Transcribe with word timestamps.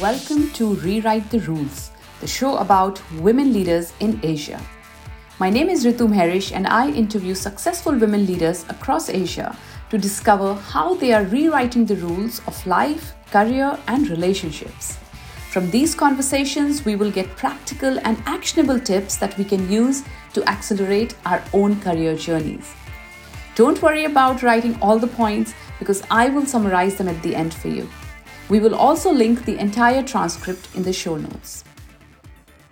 welcome 0.00 0.48
to 0.52 0.74
Rewrite 0.74 1.28
the 1.28 1.40
Rules, 1.40 1.90
the 2.20 2.26
show 2.28 2.58
about 2.58 3.02
women 3.14 3.52
leaders 3.52 3.92
in 3.98 4.20
Asia. 4.22 4.60
My 5.40 5.50
name 5.50 5.68
is 5.68 5.84
Ritu 5.84 6.06
Mehrish, 6.06 6.52
and 6.54 6.68
I 6.68 6.88
interview 6.88 7.34
successful 7.34 7.96
women 7.96 8.24
leaders 8.24 8.64
across 8.68 9.08
Asia 9.08 9.56
to 9.90 9.98
discover 9.98 10.54
how 10.54 10.94
they 10.94 11.12
are 11.12 11.24
rewriting 11.24 11.84
the 11.84 11.96
rules 11.96 12.40
of 12.46 12.64
life, 12.64 13.12
career, 13.32 13.76
and 13.88 14.08
relationships. 14.08 14.98
From 15.50 15.68
these 15.72 15.96
conversations, 15.96 16.84
we 16.84 16.94
will 16.94 17.10
get 17.10 17.34
practical 17.34 17.98
and 18.04 18.22
actionable 18.24 18.78
tips 18.78 19.16
that 19.16 19.36
we 19.36 19.44
can 19.44 19.68
use 19.68 20.04
to 20.32 20.48
accelerate 20.48 21.16
our 21.26 21.42
own 21.52 21.80
career 21.80 22.14
journeys. 22.14 22.72
Don't 23.56 23.82
worry 23.82 24.04
about 24.04 24.44
writing 24.44 24.78
all 24.80 25.00
the 25.00 25.08
points 25.08 25.54
because 25.80 26.04
I 26.08 26.28
will 26.28 26.46
summarize 26.46 26.94
them 26.94 27.08
at 27.08 27.20
the 27.24 27.34
end 27.34 27.52
for 27.52 27.66
you. 27.66 27.88
We 28.48 28.60
will 28.60 28.74
also 28.74 29.12
link 29.12 29.44
the 29.44 29.58
entire 29.58 30.02
transcript 30.02 30.74
in 30.74 30.82
the 30.82 30.92
show 30.92 31.18
notes. 31.18 31.64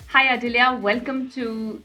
Hi, 0.09 0.35
Ardelia. 0.35 0.81
Welcome 0.81 1.31
to 1.33 1.83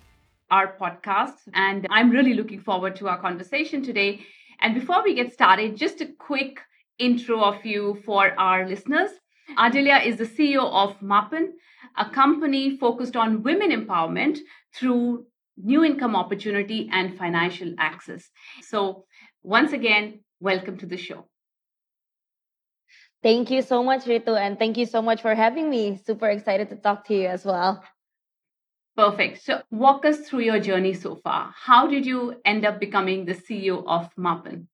our 0.49 0.77
podcast. 0.77 1.35
And 1.53 1.87
I'm 1.89 2.09
really 2.09 2.33
looking 2.33 2.61
forward 2.61 2.95
to 2.97 3.09
our 3.09 3.19
conversation 3.19 3.83
today. 3.83 4.25
And 4.61 4.75
before 4.75 5.03
we 5.03 5.13
get 5.13 5.33
started, 5.33 5.75
just 5.75 5.99
a 5.99 6.05
quick 6.05 6.61
intro 6.99 7.43
of 7.43 7.65
you 7.65 8.01
for 8.05 8.31
our 8.39 8.65
listeners. 8.65 9.11
Ardelia 9.57 10.05
is 10.05 10.15
the 10.15 10.25
CEO 10.25 10.71
of 10.71 10.97
Mapan, 11.01 11.49
a 11.97 12.09
company 12.09 12.77
focused 12.77 13.17
on 13.17 13.43
women 13.43 13.71
empowerment 13.71 14.37
through 14.73 15.25
new 15.57 15.83
income 15.83 16.15
opportunity 16.15 16.89
and 16.93 17.17
financial 17.17 17.73
access. 17.77 18.29
So, 18.61 19.03
once 19.43 19.73
again, 19.73 20.21
welcome 20.39 20.77
to 20.77 20.85
the 20.85 20.95
show. 20.95 21.25
Thank 23.23 23.49
you 23.51 23.61
so 23.61 23.83
much, 23.83 24.05
Ritu, 24.05 24.37
and 24.39 24.57
thank 24.59 24.77
you 24.77 24.85
so 24.85 25.01
much 25.01 25.21
for 25.21 25.33
having 25.35 25.69
me. 25.69 25.97
Super 26.05 26.29
excited 26.29 26.69
to 26.69 26.75
talk 26.75 27.05
to 27.05 27.13
you 27.15 27.27
as 27.27 27.45
well. 27.45 27.83
Perfect. 28.97 29.41
So, 29.43 29.61
walk 29.71 30.05
us 30.05 30.19
through 30.27 30.41
your 30.41 30.59
journey 30.59 30.93
so 30.93 31.15
far. 31.15 31.53
How 31.55 31.87
did 31.87 32.05
you 32.05 32.41
end 32.45 32.65
up 32.65 32.79
becoming 32.79 33.25
the 33.25 33.33
CEO 33.33 33.83
of 33.85 34.13
Mapan? 34.15 34.67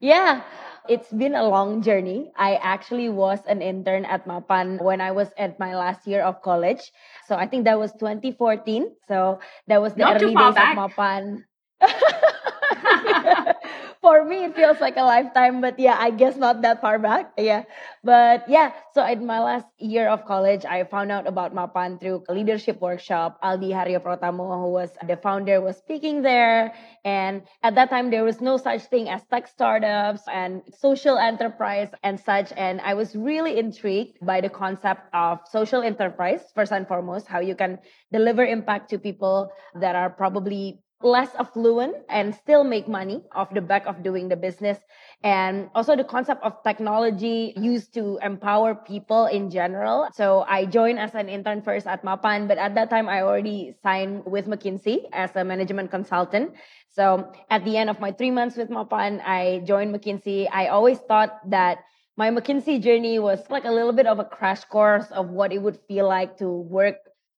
Yeah, 0.00 0.42
it's 0.88 1.12
been 1.12 1.34
a 1.34 1.46
long 1.48 1.82
journey. 1.82 2.32
I 2.36 2.56
actually 2.56 3.08
was 3.08 3.40
an 3.46 3.62
intern 3.62 4.04
at 4.04 4.26
Mapan 4.26 4.82
when 4.82 5.00
I 5.00 5.12
was 5.12 5.30
at 5.38 5.58
my 5.58 5.76
last 5.76 6.06
year 6.06 6.22
of 6.22 6.42
college. 6.42 6.92
So 7.26 7.36
I 7.36 7.46
think 7.46 7.64
that 7.64 7.78
was 7.78 7.92
2014. 7.92 8.94
So 9.08 9.40
that 9.68 9.80
was 9.80 9.94
the 9.94 10.00
Not 10.02 10.16
early 10.16 10.34
days 10.36 10.54
back. 10.54 10.76
of 10.76 10.90
Mapan. 10.92 11.44
for 14.12 14.28
me 14.28 14.44
it 14.44 14.54
feels 14.54 14.76
like 14.76 15.00
a 15.00 15.02
lifetime 15.02 15.64
but 15.64 15.78
yeah 15.80 15.96
i 15.96 16.10
guess 16.12 16.36
not 16.36 16.60
that 16.60 16.84
far 16.84 16.98
back 16.98 17.32
yeah. 17.38 17.64
But 18.04 18.44
yeah 18.44 18.72
so 18.92 19.00
in 19.06 19.24
my 19.24 19.40
last 19.40 19.64
year 19.78 20.08
of 20.08 20.26
college 20.26 20.66
i 20.68 20.84
found 20.84 21.08
out 21.08 21.24
about 21.26 21.54
mapan 21.54 21.96
through 21.96 22.24
a 22.28 22.34
leadership 22.34 22.76
workshop 22.82 23.40
Aldi 23.40 23.72
Haryopratomo 23.72 24.60
who 24.60 24.68
was 24.68 24.90
the 25.06 25.16
founder 25.16 25.62
was 25.62 25.78
speaking 25.78 26.20
there. 26.20 26.74
And 27.06 27.42
at 27.62 27.74
that 27.76 27.88
time 27.88 28.10
there 28.10 28.24
was 28.24 28.42
no 28.42 28.58
such 28.58 28.82
thing 28.92 29.08
as 29.08 29.22
tech 29.30 29.46
startups 29.48 30.22
and 30.28 30.60
social 30.68 31.16
enterprise 31.16 31.88
and 32.02 32.20
such. 32.20 32.52
And 32.56 32.82
i 32.82 32.92
was 32.92 33.16
really 33.16 33.56
intrigued 33.56 34.18
by 34.20 34.42
the 34.42 34.50
concept 34.50 35.08
of 35.14 35.40
social 35.48 35.80
enterprise 35.80 36.42
first 36.54 36.72
and 36.72 36.86
foremost 36.86 37.30
how 37.30 37.40
you 37.40 37.54
can 37.54 37.78
deliver 38.12 38.44
impact 38.44 38.90
to 38.90 38.98
people 38.98 39.48
that 39.80 39.96
are 39.96 40.10
probably 40.10 40.82
less 41.04 41.34
affluent 41.36 41.96
and 42.08 42.34
still 42.34 42.64
make 42.64 42.88
money 42.88 43.22
off 43.32 43.52
the 43.52 43.60
back 43.60 43.86
of 43.86 44.02
doing 44.02 44.28
the 44.28 44.36
business. 44.36 44.78
And 45.22 45.70
also 45.74 45.94
the 45.96 46.04
concept 46.04 46.42
of 46.42 46.62
technology 46.62 47.52
used 47.56 47.94
to 47.94 48.18
empower 48.22 48.74
people 48.74 49.26
in 49.26 49.50
general. 49.50 50.08
So 50.14 50.44
i 50.48 50.66
joined 50.66 50.98
as 50.98 51.14
an 51.14 51.28
intern 51.28 51.62
first 51.62 51.86
at 51.86 52.02
mapan 52.04 52.48
but 52.48 52.58
at 52.58 52.74
that 52.74 52.90
time 52.90 53.08
i 53.08 53.22
already 53.22 53.74
signed 53.82 54.24
with 54.26 54.46
mckinsey 54.46 55.06
as 55.12 55.34
a 55.36 55.44
management 55.44 55.90
consultant. 55.90 56.54
So 56.88 57.32
at 57.50 57.64
the 57.64 57.76
end 57.76 57.90
of 57.90 58.00
my 58.00 58.12
three 58.12 58.30
months 58.30 58.56
with 58.56 58.70
mapan 58.70 59.22
i 59.24 59.62
joined 59.64 59.94
mckinsey. 59.94 60.48
I 60.52 60.68
always 60.68 60.98
thought 60.98 61.38
that 61.50 61.84
my 62.16 62.30
mckinsey 62.30 62.82
journey 62.82 63.18
was 63.18 63.40
like 63.50 63.64
a 63.64 63.70
little 63.70 63.92
bit 63.92 64.06
of 64.06 64.18
a 64.18 64.24
crash 64.24 64.64
course 64.64 65.10
of 65.12 65.30
what 65.30 65.52
it 65.52 65.58
would 65.58 65.78
feel 65.88 66.08
like 66.08 66.36
to 66.38 66.48
work 66.48 66.96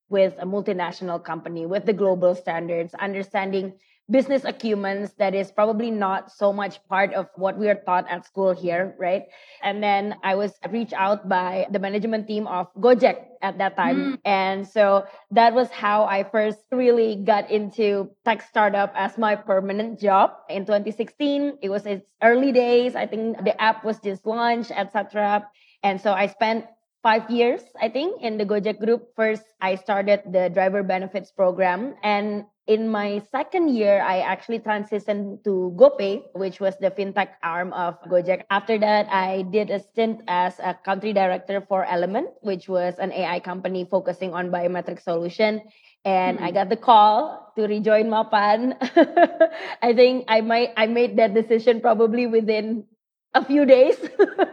with 0.09 0.33
a 0.39 0.45
multinational 0.45 1.23
company 1.23 1.65
with 1.65 1.85
the 1.85 1.93
global 1.93 2.35
standards, 2.35 2.93
understanding 2.95 3.73
business 4.09 4.43
acumen 4.45 5.09
that 5.17 5.33
is 5.33 5.51
probably 5.51 5.89
not 5.89 6.31
so 6.31 6.53
much 6.53 6.77
part 6.87 7.13
of 7.13 7.27
what 7.35 7.57
we 7.57 7.67
are 7.67 7.81
taught 7.85 8.05
at 8.09 8.25
school 8.25 8.53
here, 8.53 8.93
right? 8.99 9.23
And 9.63 9.81
then 9.81 10.15
I 10.23 10.35
was 10.35 10.53
reached 10.69 10.93
out 10.93 11.27
by 11.27 11.65
the 11.71 11.79
management 11.79 12.27
team 12.27 12.45
of 12.45 12.71
Gojek 12.75 13.17
at 13.41 13.57
that 13.57 13.75
time. 13.75 13.97
Mm. 13.97 14.19
And 14.25 14.67
so 14.67 15.05
that 15.31 15.53
was 15.55 15.71
how 15.71 16.05
I 16.05 16.23
first 16.23 16.59
really 16.71 17.15
got 17.15 17.49
into 17.49 18.11
tech 18.25 18.43
startup 18.43 18.93
as 18.95 19.17
my 19.17 19.35
permanent 19.35 19.99
job 19.99 20.33
in 20.49 20.65
2016. 20.65 21.57
It 21.61 21.69
was 21.69 21.85
its 21.85 22.05
early 22.21 22.51
days. 22.51 22.95
I 22.95 23.07
think 23.07 23.43
the 23.43 23.59
app 23.59 23.83
was 23.83 23.99
just 23.99 24.25
launched, 24.25 24.71
etc. 24.71 25.47
And 25.81 25.99
so 25.99 26.13
I 26.13 26.27
spent 26.27 26.65
five 27.05 27.29
years, 27.29 27.61
I 27.77 27.85
think, 27.85 28.17
in 28.25 28.41
the 28.41 28.45
Gojek 28.49 28.81
group. 28.81 29.13
First, 29.13 29.45
I 29.61 29.77
started 29.77 30.25
the 30.25 30.49
driver 30.49 30.81
benefits 30.81 31.29
program. 31.29 31.93
And 32.01 32.49
in 32.65 32.89
my 32.89 33.21
second 33.29 33.69
year, 33.69 34.01
I 34.01 34.25
actually 34.25 34.57
transitioned 34.57 35.45
to 35.45 35.69
GoPay, 35.77 36.33
which 36.33 36.57
was 36.57 36.73
the 36.81 36.89
fintech 36.89 37.37
arm 37.45 37.73
of 37.77 38.01
Gojek. 38.09 38.49
After 38.49 38.81
that, 38.81 39.05
I 39.13 39.45
did 39.53 39.69
a 39.69 39.77
stint 39.77 40.25
as 40.27 40.57
a 40.57 40.73
country 40.73 41.13
director 41.13 41.61
for 41.61 41.85
Element, 41.85 42.33
which 42.41 42.65
was 42.65 42.97
an 42.97 43.13
AI 43.13 43.39
company 43.39 43.85
focusing 43.85 44.33
on 44.33 44.49
biometric 44.49 44.97
solution. 44.97 45.61
And 46.09 46.41
mm-hmm. 46.41 46.49
I 46.49 46.57
got 46.57 46.73
the 46.73 46.81
call 46.81 47.53
to 47.53 47.69
rejoin 47.69 48.09
Mapan. 48.09 48.81
I 49.85 49.93
think 49.93 50.25
I 50.27 50.41
might 50.41 50.73
I 50.73 50.89
made 50.89 51.21
that 51.21 51.37
decision 51.37 51.81
probably 51.81 52.25
within 52.25 52.89
a 53.37 53.45
few 53.45 53.65
days. 53.69 54.01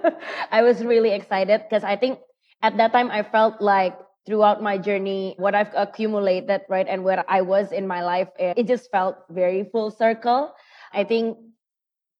I 0.52 0.60
was 0.60 0.84
really 0.84 1.16
excited 1.16 1.64
because 1.64 1.84
I 1.84 1.96
think 1.96 2.20
at 2.62 2.76
that 2.76 2.92
time 2.92 3.10
i 3.10 3.22
felt 3.22 3.60
like 3.60 3.98
throughout 4.26 4.62
my 4.62 4.78
journey 4.78 5.34
what 5.38 5.54
i've 5.54 5.72
accumulated 5.76 6.60
right 6.68 6.86
and 6.88 7.02
where 7.04 7.24
i 7.28 7.40
was 7.40 7.72
in 7.72 7.86
my 7.86 8.02
life 8.02 8.28
eh, 8.38 8.54
it 8.56 8.66
just 8.66 8.90
felt 8.90 9.16
very 9.30 9.64
full 9.72 9.90
circle. 9.90 10.54
I 10.92 11.04
think 11.04 11.38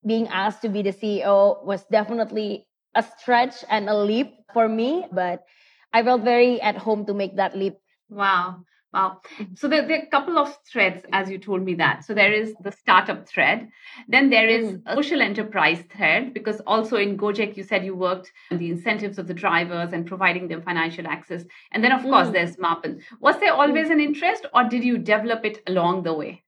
being 0.07 0.29
asked 0.29 0.63
to 0.63 0.69
be 0.69 0.83
the 0.83 0.93
ceo 0.93 1.65
was 1.65 1.85
definitely 1.91 2.67
a 2.95 3.03
stretch 3.03 3.65
and 3.71 3.89
a 3.89 3.95
leap 3.97 4.35
for 4.53 4.69
me 4.69 5.07
but 5.13 5.45
i 5.93 6.03
felt 6.03 6.23
very 6.23 6.61
at 6.61 6.77
home 6.77 7.07
to 7.07 7.15
make 7.15 7.37
that 7.37 7.57
leap. 7.57 7.79
Wow 8.09 8.65
Wow. 8.93 9.23
So 9.55 9.69
there, 9.69 9.87
there, 9.89 10.01
are 10.01 10.03
a 10.03 10.07
couple 10.07 10.39
of 10.39 10.55
threads, 10.71 11.05
as 11.13 11.31
you 11.31 11.39
told 11.39 11.63
me 11.63 11.75
that. 11.77 12.05
So 12.05 12.13
there 12.13 12.31
is 12.31 12.55
the 12.63 12.71
startup 12.73 13.27
thread. 13.27 13.69
Then 14.07 14.29
there 14.29 14.49
is 14.49 14.73
mm. 14.73 14.83
a 14.85 14.95
social 14.95 15.23
enterprise 15.23 15.83
thread, 15.97 16.35
because 16.35 16.61
also 16.67 16.97
in 16.97 17.17
Gojek, 17.17 17.57
you 17.57 17.63
said 17.63 17.87
you 17.87 17.95
worked 17.95 18.31
on 18.51 18.59
the 18.59 18.71
incentives 18.71 19.19
of 19.19 19.27
the 19.29 19.35
drivers 19.35 19.95
and 19.95 20.07
providing 20.07 20.47
them 20.49 20.61
financial 20.61 21.07
access. 21.07 21.45
And 21.73 21.83
then, 21.83 21.93
of 21.93 22.03
mm. 22.03 22.11
course, 22.11 22.29
there's 22.31 22.57
Mapan. 22.57 23.01
Was 23.21 23.41
there 23.41 23.55
always 23.55 23.89
mm. 23.89 23.93
an 23.93 24.01
interest, 24.01 24.45
or 24.55 24.65
did 24.65 24.85
you 24.85 24.99
develop 24.99 25.47
it 25.47 25.63
along 25.67 26.03
the 26.03 26.13
way? 26.13 26.43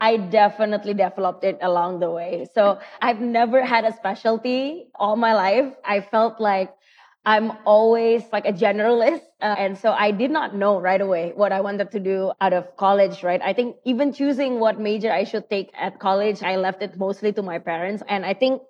I 0.00 0.16
definitely 0.16 0.94
developed 0.94 1.44
it 1.44 1.58
along 1.60 2.00
the 2.00 2.10
way. 2.10 2.46
So 2.54 2.80
I've 3.02 3.20
never 3.20 3.64
had 3.64 3.84
a 3.84 3.92
specialty 3.92 4.86
all 4.94 5.14
my 5.14 5.34
life. 5.34 5.74
I 5.84 6.00
felt 6.00 6.40
like 6.40 6.74
I'm 7.24 7.52
always 7.66 8.24
like 8.32 8.46
a 8.46 8.52
generalist. 8.52 9.22
Uh, 9.40 9.56
and 9.56 9.78
so 9.78 9.92
I 9.92 10.10
did 10.10 10.30
not 10.30 10.54
know 10.54 10.78
right 10.78 11.00
away 11.00 11.32
what 11.34 11.50
I 11.50 11.62
wanted 11.62 11.90
to 11.92 11.98
do 11.98 12.30
out 12.42 12.52
of 12.52 12.76
college, 12.76 13.22
right? 13.22 13.40
I 13.42 13.54
think 13.54 13.76
even 13.86 14.12
choosing 14.12 14.60
what 14.60 14.78
major 14.78 15.10
I 15.10 15.24
should 15.24 15.48
take 15.48 15.70
at 15.72 15.98
college, 15.98 16.42
I 16.42 16.56
left 16.56 16.82
it 16.82 16.98
mostly 16.98 17.32
to 17.32 17.40
my 17.40 17.58
parents. 17.58 18.02
And 18.06 18.26
I 18.26 18.34
think 18.34 18.60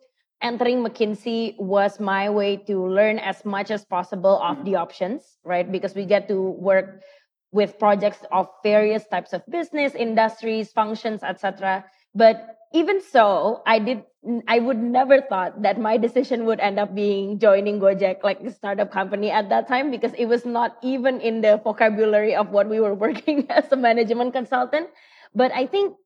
entering 0.41 0.85
McKinsey 0.85 1.59
was 1.59 1.99
my 1.99 2.31
way 2.31 2.57
to 2.57 2.87
learn 2.87 3.19
as 3.19 3.45
much 3.45 3.73
as 3.73 3.85
possible 3.85 4.41
of 4.41 4.65
the 4.65 4.77
options, 4.77 5.39
right? 5.43 5.67
Because 5.67 5.97
we 5.97 6.05
get 6.05 6.29
to 6.29 6.41
work 6.41 7.03
with 7.51 7.77
projects 7.81 8.25
of 8.31 8.49
various 8.63 9.05
types 9.09 9.33
of 9.33 9.43
business, 9.51 9.97
industries, 9.97 10.71
functions, 10.71 11.25
etc. 11.25 11.85
But 12.15 12.60
even 12.73 13.01
so, 13.01 13.63
I 13.67 13.79
did 13.79 14.05
I 14.47 14.59
would 14.59 14.77
never 14.77 15.23
thought 15.23 15.63
that 15.63 15.81
my 15.81 15.97
decision 15.97 16.45
would 16.45 16.61
end 16.61 16.79
up 16.79 16.95
being 16.95 17.39
joining 17.39 17.81
Gojek, 17.81 18.23
like 18.23 18.41
a 18.41 18.53
startup 18.53 18.93
company 18.93 19.31
at 19.31 19.49
that 19.49 19.67
time, 19.67 19.91
because 19.91 20.13
it 20.13 20.27
was 20.27 20.45
not 20.45 20.77
even 20.83 21.21
in 21.23 21.41
the 21.41 21.57
vocabulary 21.65 22.35
of 22.35 22.51
what 22.51 22.69
we 22.69 22.81
were 22.81 22.95
working 23.07 23.47
as 23.51 23.73
a 23.73 23.77
management 23.77 24.35
consultant. 24.35 24.91
But 25.35 25.53
I 25.53 25.67
think 25.67 25.97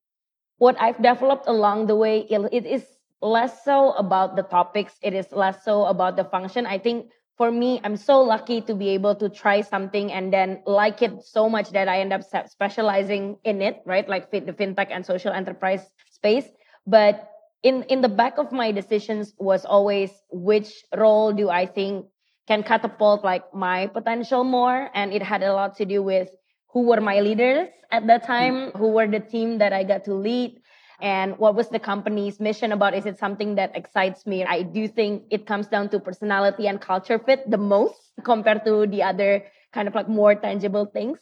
what 0.58 0.80
I've 0.80 1.02
developed 1.02 1.48
along 1.48 1.88
the 1.88 1.96
way, 1.96 2.20
it 2.30 2.64
is 2.66 2.86
less 3.20 3.64
so 3.64 3.92
about 3.98 4.36
the 4.36 4.42
topics. 4.44 4.94
It 5.02 5.12
is 5.12 5.32
less 5.32 5.64
so 5.64 5.86
about 5.86 6.16
the 6.16 6.24
function. 6.24 6.66
I 6.66 6.78
think 6.78 7.10
for 7.36 7.50
me, 7.50 7.80
I'm 7.82 7.96
so 7.96 8.22
lucky 8.22 8.60
to 8.62 8.74
be 8.74 8.90
able 8.90 9.14
to 9.16 9.28
try 9.28 9.60
something 9.60 10.12
and 10.12 10.32
then 10.32 10.62
like 10.66 11.02
it 11.02 11.22
so 11.22 11.48
much 11.48 11.70
that 11.70 11.88
I 11.88 12.00
end 12.00 12.12
up 12.12 12.22
specializing 12.46 13.38
in 13.44 13.60
it, 13.60 13.82
right? 13.84 14.08
Like 14.08 14.30
the 14.30 14.40
fintech 14.40 14.88
and 14.90 15.04
social 15.04 15.32
enterprise 15.32 15.90
space. 16.10 16.46
But 16.86 17.28
in 17.62 17.82
in 17.84 18.02
the 18.02 18.08
back 18.08 18.38
of 18.38 18.52
my 18.52 18.70
decisions 18.70 19.34
was 19.38 19.64
always 19.64 20.10
which 20.30 20.84
role 20.94 21.32
do 21.32 21.48
I 21.50 21.66
think 21.66 22.06
can 22.46 22.62
catapult 22.62 23.24
like 23.24 23.42
my 23.54 23.88
potential 23.88 24.44
more. 24.44 24.90
And 24.94 25.12
it 25.12 25.22
had 25.22 25.42
a 25.42 25.52
lot 25.52 25.76
to 25.78 25.84
do 25.84 26.02
with 26.02 26.28
who 26.68 26.82
were 26.82 27.00
my 27.00 27.20
leaders 27.20 27.68
at 27.90 28.06
that 28.06 28.22
hmm. 28.22 28.32
time, 28.32 28.70
who 28.72 28.88
were 28.88 29.08
the 29.08 29.20
team 29.20 29.58
that 29.58 29.72
I 29.72 29.82
got 29.82 30.04
to 30.04 30.14
lead, 30.14 30.60
and 31.00 31.38
what 31.38 31.54
was 31.54 31.68
the 31.68 31.78
company's 31.78 32.40
mission 32.40 32.72
about? 32.72 32.94
Is 32.94 33.06
it 33.06 33.18
something 33.18 33.54
that 33.56 33.76
excites 33.76 34.26
me? 34.26 34.44
I 34.44 34.62
do 34.62 34.88
think 34.88 35.24
it 35.30 35.46
comes 35.46 35.66
down 35.66 35.88
to 35.90 36.00
personality 36.00 36.66
and 36.68 36.80
culture 36.80 37.18
fit 37.18 37.50
the 37.50 37.58
most 37.58 38.12
compared 38.24 38.64
to 38.64 38.86
the 38.86 39.02
other 39.02 39.44
kind 39.72 39.88
of 39.88 39.94
like 39.94 40.08
more 40.08 40.34
tangible 40.34 40.86
things. 40.86 41.18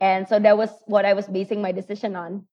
And 0.00 0.28
so 0.28 0.40
that 0.40 0.56
was 0.58 0.70
what 0.86 1.04
i 1.04 1.12
was 1.12 1.28
basing 1.28 1.62
my 1.62 1.70
decision 1.70 2.16
on 2.16 2.44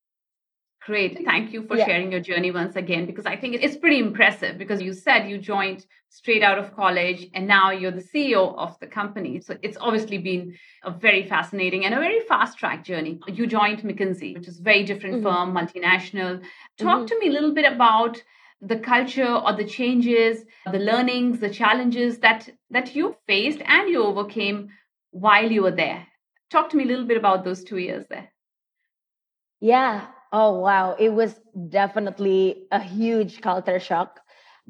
Great. 0.85 1.23
Thank 1.25 1.51
you 1.51 1.67
for 1.67 1.77
yeah. 1.77 1.85
sharing 1.85 2.11
your 2.11 2.21
journey 2.21 2.51
once 2.51 2.75
again 2.75 3.05
because 3.05 3.25
I 3.25 3.35
think 3.35 3.57
it's 3.61 3.75
pretty 3.75 3.99
impressive 3.99 4.57
because 4.57 4.81
you 4.81 4.93
said 4.93 5.29
you 5.29 5.37
joined 5.37 5.85
straight 6.07 6.41
out 6.41 6.57
of 6.57 6.73
college 6.75 7.27
and 7.33 7.45
now 7.45 7.71
you're 7.71 7.91
the 7.91 8.01
CEO 8.01 8.57
of 8.57 8.79
the 8.79 8.87
company. 8.87 9.41
So 9.41 9.57
it's 9.61 9.77
obviously 9.79 10.17
been 10.17 10.55
a 10.83 10.91
very 10.91 11.27
fascinating 11.27 11.85
and 11.85 11.93
a 11.93 11.99
very 11.99 12.21
fast 12.21 12.57
track 12.57 12.83
journey. 12.83 13.19
You 13.27 13.45
joined 13.45 13.79
McKinsey, 13.79 14.33
which 14.33 14.47
is 14.47 14.59
a 14.59 14.63
very 14.63 14.83
different 14.83 15.17
mm-hmm. 15.17 15.53
firm, 15.53 15.53
multinational. 15.53 16.41
Talk 16.77 16.99
mm-hmm. 16.99 17.05
to 17.07 17.19
me 17.19 17.27
a 17.27 17.31
little 17.31 17.53
bit 17.53 17.71
about 17.71 18.23
the 18.61 18.77
culture 18.77 19.33
or 19.35 19.53
the 19.53 19.65
changes, 19.65 20.45
the 20.71 20.79
learnings, 20.79 21.39
the 21.39 21.49
challenges 21.49 22.19
that 22.19 22.49
that 22.71 22.95
you 22.95 23.15
faced 23.27 23.61
and 23.65 23.89
you 23.89 24.03
overcame 24.03 24.69
while 25.11 25.51
you 25.51 25.63
were 25.63 25.71
there. 25.71 26.07
Talk 26.49 26.69
to 26.69 26.77
me 26.77 26.83
a 26.85 26.87
little 26.87 27.05
bit 27.05 27.17
about 27.17 27.43
those 27.43 27.63
2 27.63 27.77
years 27.77 28.05
there. 28.09 28.31
Yeah, 29.61 30.07
Oh, 30.31 30.59
wow. 30.59 30.95
It 30.99 31.09
was 31.09 31.39
definitely 31.69 32.67
a 32.71 32.79
huge 32.79 33.41
culture 33.41 33.79
shock. 33.79 34.19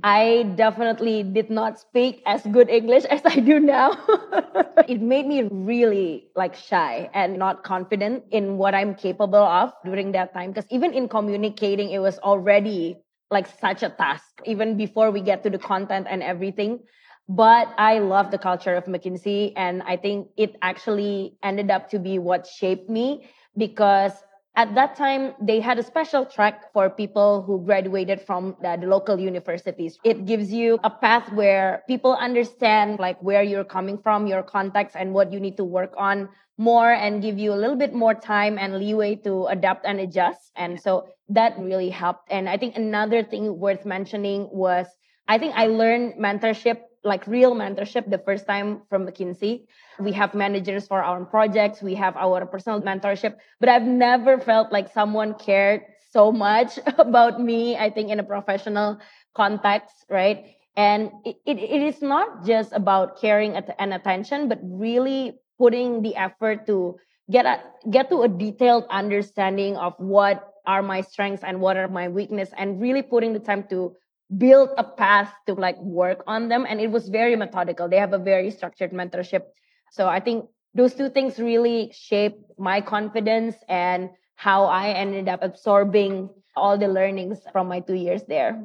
I 0.01 0.43
definitely 0.55 1.23
did 1.23 1.49
not 1.49 1.77
speak 1.77 2.23
as 2.25 2.45
good 2.47 2.69
English 2.69 3.03
as 3.09 3.21
I 3.25 3.35
do 3.39 3.59
now. 3.59 3.91
it 4.87 5.01
made 5.01 5.27
me 5.27 5.43
really 5.51 6.29
like 6.35 6.55
shy 6.55 7.09
and 7.13 7.37
not 7.37 7.63
confident 7.63 8.23
in 8.31 8.57
what 8.57 8.73
I'm 8.73 8.95
capable 8.95 9.43
of 9.43 9.73
during 9.83 10.13
that 10.13 10.33
time. 10.33 10.51
Because 10.51 10.67
even 10.71 10.93
in 10.93 11.09
communicating, 11.09 11.89
it 11.89 11.99
was 11.99 12.17
already 12.19 12.97
like 13.29 13.45
such 13.47 13.83
a 13.83 13.89
task, 13.89 14.41
even 14.45 14.77
before 14.77 15.11
we 15.11 15.19
get 15.21 15.43
to 15.43 15.49
the 15.49 15.59
content 15.59 16.07
and 16.09 16.23
everything. 16.23 16.79
But 17.27 17.67
I 17.77 17.99
love 17.99 18.31
the 18.31 18.37
culture 18.39 18.75
of 18.75 18.85
McKinsey. 18.85 19.51
And 19.57 19.83
I 19.83 19.97
think 19.97 20.29
it 20.37 20.55
actually 20.61 21.37
ended 21.43 21.69
up 21.69 21.89
to 21.89 21.99
be 21.99 22.17
what 22.17 22.47
shaped 22.47 22.89
me 22.89 23.29
because 23.57 24.13
at 24.55 24.75
that 24.75 24.95
time, 24.95 25.33
they 25.39 25.59
had 25.59 25.79
a 25.79 25.83
special 25.83 26.25
track 26.25 26.73
for 26.73 26.89
people 26.89 27.41
who 27.43 27.63
graduated 27.63 28.21
from 28.21 28.57
the, 28.61 28.77
the, 28.81 28.87
local 28.87 29.19
universities. 29.19 29.97
It 30.03 30.25
gives 30.25 30.51
you 30.51 30.79
a 30.83 30.89
path 30.89 31.31
where 31.31 31.83
people 31.87 32.15
understand 32.15 32.99
like 32.99 33.21
where 33.21 33.43
you're 33.43 33.63
coming 33.63 33.97
from, 33.97 34.27
your 34.27 34.43
context, 34.43 34.95
and 34.99 35.13
what 35.13 35.31
you 35.31 35.39
need 35.39 35.55
to 35.57 35.63
work 35.63 35.93
on 35.97 36.29
more 36.57 36.91
and 36.91 37.21
give 37.21 37.39
you 37.39 37.53
a 37.53 37.55
little 37.55 37.77
bit 37.77 37.93
more 37.93 38.13
time 38.13 38.57
and 38.57 38.77
leeway 38.77 39.15
to 39.23 39.45
adapt 39.45 39.85
and 39.85 39.99
adjust. 39.99 40.51
And 40.57 40.79
so 40.81 41.07
that 41.29 41.57
really 41.57 41.89
helped. 41.89 42.27
And 42.29 42.49
I 42.49 42.57
think 42.57 42.75
another 42.75 43.23
thing 43.23 43.59
worth 43.59 43.85
mentioning 43.85 44.49
was 44.51 44.87
I 45.29 45.37
think 45.37 45.53
I 45.55 45.67
learned 45.67 46.15
mentorship 46.15 46.81
like 47.03 47.25
real 47.27 47.55
mentorship 47.55 48.09
the 48.09 48.17
first 48.17 48.45
time 48.45 48.81
from 48.89 49.05
McKinsey. 49.05 49.65
We 49.99 50.11
have 50.13 50.33
managers 50.33 50.87
for 50.87 51.03
our 51.03 51.23
projects, 51.25 51.81
we 51.81 51.95
have 51.95 52.15
our 52.17 52.45
personal 52.45 52.81
mentorship, 52.81 53.37
but 53.59 53.69
I've 53.69 53.87
never 53.87 54.39
felt 54.39 54.71
like 54.71 54.91
someone 54.91 55.33
cared 55.35 55.83
so 56.11 56.31
much 56.31 56.79
about 56.97 57.39
me, 57.41 57.77
I 57.77 57.89
think, 57.89 58.09
in 58.09 58.19
a 58.19 58.23
professional 58.23 58.99
context, 59.35 60.05
right? 60.09 60.55
And 60.75 61.11
it, 61.25 61.37
it, 61.45 61.57
it 61.57 61.81
is 61.81 62.01
not 62.01 62.45
just 62.45 62.71
about 62.73 63.19
caring 63.19 63.55
and 63.55 63.93
attention, 63.93 64.47
but 64.47 64.59
really 64.63 65.39
putting 65.57 66.01
the 66.01 66.15
effort 66.15 66.65
to 66.67 66.97
get 67.29 67.45
a, 67.45 67.61
get 67.89 68.09
to 68.09 68.21
a 68.23 68.27
detailed 68.27 68.85
understanding 68.89 69.77
of 69.77 69.93
what 69.97 70.53
are 70.65 70.81
my 70.81 71.01
strengths 71.01 71.43
and 71.43 71.59
what 71.59 71.77
are 71.77 71.87
my 71.87 72.07
weaknesses 72.07 72.53
and 72.57 72.81
really 72.81 73.01
putting 73.01 73.33
the 73.33 73.39
time 73.39 73.63
to 73.69 73.95
build 74.37 74.69
a 74.77 74.83
path 74.83 75.33
to 75.47 75.53
like 75.53 75.77
work 75.79 76.23
on 76.27 76.49
them 76.49 76.65
and 76.67 76.79
it 76.79 76.91
was 76.91 77.09
very 77.09 77.35
methodical. 77.35 77.89
They 77.89 77.97
have 77.97 78.13
a 78.13 78.19
very 78.19 78.51
structured 78.51 78.91
mentorship. 78.91 79.43
So 79.91 80.07
i 80.07 80.19
think 80.19 80.45
those 80.75 80.93
two 80.93 81.09
things 81.09 81.39
really 81.39 81.91
shaped 81.93 82.43
my 82.57 82.79
confidence 82.79 83.55
and 83.67 84.09
how 84.35 84.65
i 84.65 84.89
ended 84.89 85.27
up 85.27 85.41
absorbing 85.41 86.29
all 86.55 86.77
the 86.77 86.87
learnings 86.87 87.39
from 87.51 87.67
my 87.67 87.79
two 87.79 87.95
years 87.95 88.23
there. 88.27 88.63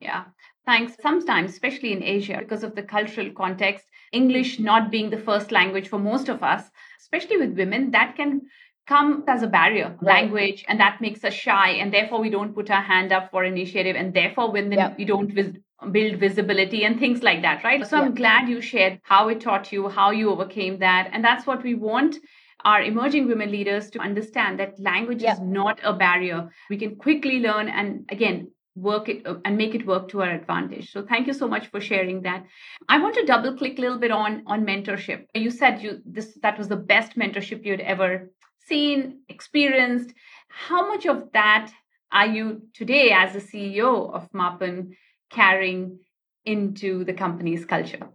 Yeah. 0.00 0.24
Thanks. 0.66 0.94
Sometimes 1.00 1.52
especially 1.52 1.92
in 1.92 2.02
asia 2.02 2.36
because 2.38 2.62
of 2.62 2.74
the 2.74 2.82
cultural 2.82 3.30
context 3.32 3.86
english 4.12 4.58
not 4.58 4.90
being 4.90 5.08
the 5.10 5.24
first 5.28 5.50
language 5.52 5.88
for 5.88 5.98
most 5.98 6.28
of 6.28 6.42
us 6.42 6.70
especially 7.00 7.38
with 7.38 7.56
women 7.56 7.90
that 7.90 8.14
can 8.14 8.42
come 8.86 9.24
as 9.28 9.42
a 9.42 9.46
barrier 9.46 9.96
right. 10.00 10.14
language 10.14 10.64
and 10.68 10.80
that 10.80 11.00
makes 11.00 11.24
us 11.24 11.32
shy 11.32 11.70
and 11.70 11.92
therefore 11.92 12.20
we 12.20 12.30
don't 12.30 12.54
put 12.54 12.70
our 12.70 12.82
hand 12.82 13.12
up 13.12 13.30
for 13.30 13.44
initiative 13.44 13.96
and 13.96 14.12
therefore 14.12 14.50
when 14.50 14.72
yep. 14.72 14.96
we 14.98 15.04
don't 15.04 15.32
vis- 15.32 15.56
build 15.90 16.16
visibility 16.18 16.84
and 16.84 16.98
things 16.98 17.22
like 17.22 17.42
that 17.42 17.62
right 17.64 17.86
so 17.86 17.96
yep. 17.96 18.06
i'm 18.06 18.14
glad 18.14 18.48
you 18.48 18.60
shared 18.60 19.00
how 19.02 19.28
it 19.28 19.40
taught 19.40 19.72
you 19.72 19.88
how 19.88 20.10
you 20.10 20.30
overcame 20.30 20.78
that 20.78 21.08
and 21.12 21.24
that's 21.24 21.46
what 21.46 21.62
we 21.62 21.74
want 21.74 22.16
our 22.64 22.82
emerging 22.82 23.26
women 23.26 23.50
leaders 23.50 23.90
to 23.90 23.98
understand 23.98 24.58
that 24.58 24.78
language 24.78 25.22
yep. 25.22 25.34
is 25.34 25.40
not 25.40 25.80
a 25.84 25.92
barrier 25.92 26.48
we 26.70 26.76
can 26.76 26.96
quickly 26.96 27.38
learn 27.38 27.68
and 27.68 28.04
again 28.10 28.48
work 28.74 29.08
it 29.08 29.26
uh, 29.26 29.34
and 29.44 29.56
make 29.56 29.74
it 29.74 29.86
work 29.86 30.08
to 30.08 30.22
our 30.22 30.30
advantage 30.30 30.90
so 30.90 31.02
thank 31.02 31.26
you 31.26 31.32
so 31.32 31.46
much 31.46 31.66
for 31.68 31.80
sharing 31.80 32.22
that 32.22 32.44
i 32.88 32.98
want 32.98 33.14
to 33.14 33.24
double 33.26 33.54
click 33.56 33.78
a 33.78 33.80
little 33.80 33.98
bit 33.98 34.10
on 34.10 34.42
on 34.46 34.64
mentorship 34.64 35.26
you 35.34 35.50
said 35.50 35.82
you 35.82 36.00
this 36.06 36.38
that 36.42 36.56
was 36.56 36.68
the 36.68 36.76
best 36.76 37.16
mentorship 37.16 37.64
you'd 37.66 37.80
ever 37.80 38.30
seen, 38.66 39.20
experienced. 39.28 40.14
How 40.48 40.88
much 40.88 41.06
of 41.06 41.30
that 41.32 41.72
are 42.10 42.26
you 42.26 42.62
today 42.74 43.10
as 43.10 43.32
the 43.32 43.40
CEO 43.40 44.12
of 44.12 44.30
Mapan 44.32 44.94
carrying 45.30 45.98
into 46.44 47.04
the 47.04 47.12
company's 47.12 47.64
culture? 47.64 48.08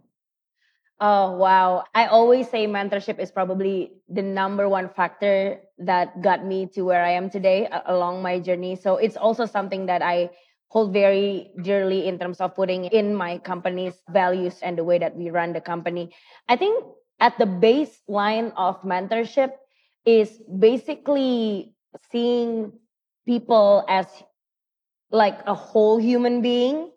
Oh, 1.00 1.32
wow. 1.32 1.84
I 1.94 2.06
always 2.06 2.50
say 2.50 2.66
mentorship 2.66 3.20
is 3.20 3.30
probably 3.30 3.92
the 4.08 4.22
number 4.22 4.68
one 4.68 4.88
factor 4.88 5.60
that 5.78 6.20
got 6.22 6.44
me 6.44 6.66
to 6.74 6.82
where 6.82 7.04
I 7.04 7.10
am 7.10 7.30
today 7.30 7.68
along 7.86 8.20
my 8.20 8.40
journey. 8.40 8.74
So 8.74 8.96
it's 8.96 9.16
also 9.16 9.46
something 9.46 9.86
that 9.86 10.02
I 10.02 10.30
hold 10.68 10.92
very 10.92 11.52
dearly 11.62 12.08
in 12.08 12.18
terms 12.18 12.40
of 12.40 12.54
putting 12.54 12.86
in 12.86 13.14
my 13.14 13.38
company's 13.38 13.94
values 14.10 14.58
and 14.60 14.76
the 14.76 14.84
way 14.84 14.98
that 14.98 15.16
we 15.16 15.30
run 15.30 15.52
the 15.52 15.60
company. 15.60 16.10
I 16.48 16.56
think 16.56 16.84
at 17.20 17.38
the 17.38 17.46
baseline 17.46 18.52
of 18.56 18.82
mentorship, 18.82 19.52
is 20.08 20.40
basically 20.58 21.74
seeing 22.10 22.72
people 23.26 23.84
as 23.88 24.06
like 25.10 25.40
a 25.46 25.54
whole 25.54 25.98
human 25.98 26.40
being 26.40 26.90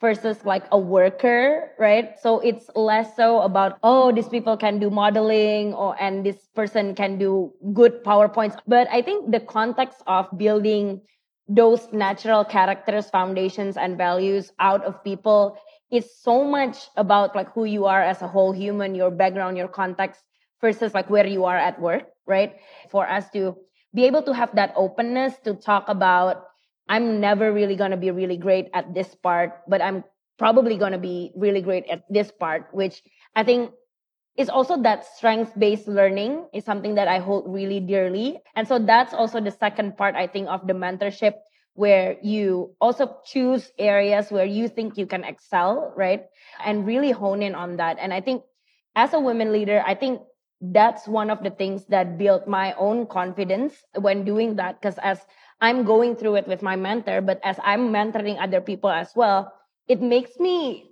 versus 0.00 0.44
like 0.44 0.64
a 0.72 0.78
worker, 0.78 1.70
right? 1.78 2.18
So 2.20 2.40
it's 2.40 2.68
less 2.74 3.14
so 3.16 3.40
about, 3.42 3.78
oh, 3.82 4.12
these 4.12 4.28
people 4.28 4.56
can 4.56 4.78
do 4.78 4.90
modeling 4.90 5.74
or 5.74 5.96
and 6.00 6.26
this 6.26 6.48
person 6.54 6.94
can 6.94 7.18
do 7.18 7.52
good 7.72 8.02
PowerPoints. 8.04 8.58
But 8.66 8.88
I 8.90 9.00
think 9.00 9.30
the 9.30 9.40
context 9.40 10.02
of 10.06 10.26
building 10.36 11.00
those 11.48 11.92
natural 11.92 12.44
characters, 12.44 13.08
foundations, 13.10 13.76
and 13.76 13.96
values 13.96 14.52
out 14.58 14.84
of 14.84 15.02
people 15.04 15.56
is 15.92 16.10
so 16.20 16.44
much 16.44 16.88
about 16.96 17.36
like 17.36 17.52
who 17.52 17.64
you 17.64 17.86
are 17.86 18.02
as 18.02 18.22
a 18.22 18.28
whole 18.28 18.52
human, 18.52 18.94
your 18.94 19.10
background, 19.10 19.56
your 19.56 19.68
context, 19.68 20.22
versus 20.60 20.94
like 20.94 21.08
where 21.08 21.26
you 21.26 21.44
are 21.44 21.56
at 21.56 21.80
work, 21.80 22.10
right? 22.26 22.56
For 22.90 23.08
us 23.08 23.30
to 23.30 23.56
be 23.94 24.04
able 24.04 24.22
to 24.22 24.34
have 24.34 24.54
that 24.56 24.72
openness 24.76 25.38
to 25.44 25.54
talk 25.54 25.88
about, 25.88 26.44
I'm 26.88 27.20
never 27.20 27.52
really 27.52 27.76
going 27.76 27.90
to 27.90 27.96
be 27.96 28.10
really 28.10 28.36
great 28.36 28.68
at 28.74 28.94
this 28.94 29.14
part, 29.14 29.62
but 29.66 29.82
I'm 29.82 30.04
probably 30.38 30.76
going 30.76 30.92
to 30.92 30.98
be 30.98 31.32
really 31.34 31.62
great 31.62 31.86
at 31.88 32.04
this 32.10 32.30
part, 32.30 32.68
which 32.72 33.02
I 33.34 33.42
think 33.42 33.72
is 34.36 34.48
also 34.48 34.76
that 34.82 35.06
strength 35.16 35.52
based 35.58 35.88
learning 35.88 36.46
is 36.52 36.64
something 36.64 36.94
that 36.94 37.08
I 37.08 37.18
hold 37.18 37.48
really 37.48 37.80
dearly. 37.80 38.38
And 38.54 38.68
so 38.68 38.78
that's 38.78 39.14
also 39.14 39.40
the 39.40 39.50
second 39.50 39.96
part, 39.96 40.14
I 40.14 40.26
think, 40.26 40.48
of 40.48 40.66
the 40.66 40.74
mentorship 40.74 41.34
where 41.74 42.16
you 42.22 42.74
also 42.80 43.16
choose 43.24 43.70
areas 43.78 44.30
where 44.30 44.44
you 44.44 44.68
think 44.68 44.96
you 44.96 45.06
can 45.06 45.24
excel, 45.24 45.92
right? 45.96 46.24
And 46.64 46.86
really 46.86 47.12
hone 47.12 47.42
in 47.42 47.54
on 47.54 47.76
that. 47.76 47.98
And 48.00 48.12
I 48.12 48.20
think 48.20 48.42
as 48.94 49.12
a 49.12 49.20
women 49.20 49.52
leader, 49.52 49.82
I 49.86 49.94
think 49.94 50.20
that's 50.60 51.06
one 51.06 51.30
of 51.30 51.42
the 51.42 51.50
things 51.50 51.84
that 51.86 52.18
built 52.18 52.46
my 52.48 52.72
own 52.74 53.06
confidence 53.06 53.84
when 54.00 54.24
doing 54.24 54.56
that 54.56 54.80
because 54.80 54.98
as 54.98 55.20
i'm 55.60 55.84
going 55.84 56.16
through 56.16 56.34
it 56.36 56.48
with 56.48 56.62
my 56.62 56.76
mentor 56.76 57.20
but 57.20 57.40
as 57.44 57.58
i'm 57.62 57.92
mentoring 57.92 58.40
other 58.40 58.60
people 58.60 58.90
as 58.90 59.12
well 59.14 59.52
it 59.88 60.00
makes 60.00 60.38
me 60.38 60.90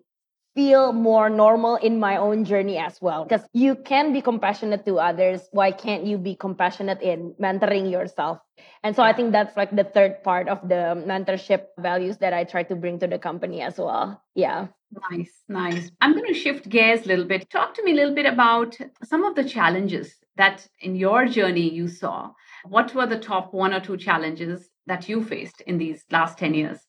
feel 0.55 0.93
more 0.93 1.29
normal 1.29 1.77
in 1.77 1.99
my 1.99 2.17
own 2.17 2.45
journey 2.45 2.79
as 2.79 3.01
well 3.03 3.25
because 3.25 3.45
you 3.53 3.75
can 3.75 4.13
be 4.13 4.23
compassionate 4.23 4.87
to 4.87 4.99
others. 4.99 5.49
Why 5.51 5.73
can't 5.73 6.07
you 6.07 6.17
be 6.17 6.37
compassionate 6.37 7.03
in 7.03 7.35
mentoring 7.43 7.91
yourself? 7.91 8.39
And 8.85 8.95
so 8.95 9.03
i 9.03 9.13
think 9.13 9.33
that's 9.33 9.57
like 9.57 9.75
the 9.75 9.83
third 9.85 10.23
part 10.23 10.49
of 10.49 10.63
the 10.69 10.95
mentorship 10.95 11.75
values 11.79 12.19
that 12.19 12.33
i 12.33 12.45
try 12.45 12.63
to 12.63 12.77
bring 12.77 12.99
to 13.01 13.07
the 13.09 13.19
company 13.19 13.63
as 13.63 13.79
well. 13.79 14.23
Yeah 14.35 14.69
Nice, 15.11 15.43
nice. 15.49 15.91
I'm 16.01 16.13
going 16.13 16.27
to 16.27 16.35
shift 16.35 16.69
gears 16.69 17.05
a 17.05 17.09
little 17.09 17.25
bit. 17.25 17.51
Talk 17.51 17.75
to 17.75 17.85
me 17.85 17.93
a 17.93 17.95
little 17.95 18.15
bit 18.15 18.27
about 18.27 18.77
some 19.03 19.25
of 19.25 19.35
the 19.35 19.45
challenges 19.45 20.15
that 20.37 20.67
in 20.81 20.95
your 20.97 21.27
journey 21.27 21.69
you 21.73 21.89
saw. 21.89 22.31
What 22.65 22.95
were 22.95 23.07
the 23.07 23.19
top 23.19 23.53
one 23.53 23.73
or 23.73 23.81
two 23.81 23.97
challenges 23.97 24.69
that 24.87 25.09
you 25.09 25.25
faced 25.25 25.61
in 25.63 25.79
these 25.79 26.05
last 26.11 26.39
10 26.39 26.55
years? 26.55 26.81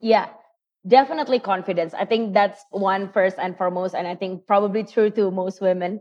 Yeah, 0.00 0.28
definitely 0.86 1.38
confidence. 1.40 1.94
I 1.94 2.04
think 2.04 2.34
that's 2.34 2.64
one 2.70 3.12
first 3.12 3.36
and 3.38 3.56
foremost, 3.56 3.94
and 3.94 4.06
I 4.06 4.14
think 4.14 4.46
probably 4.46 4.84
true 4.84 5.10
to 5.10 5.30
most 5.30 5.60
women. 5.60 6.00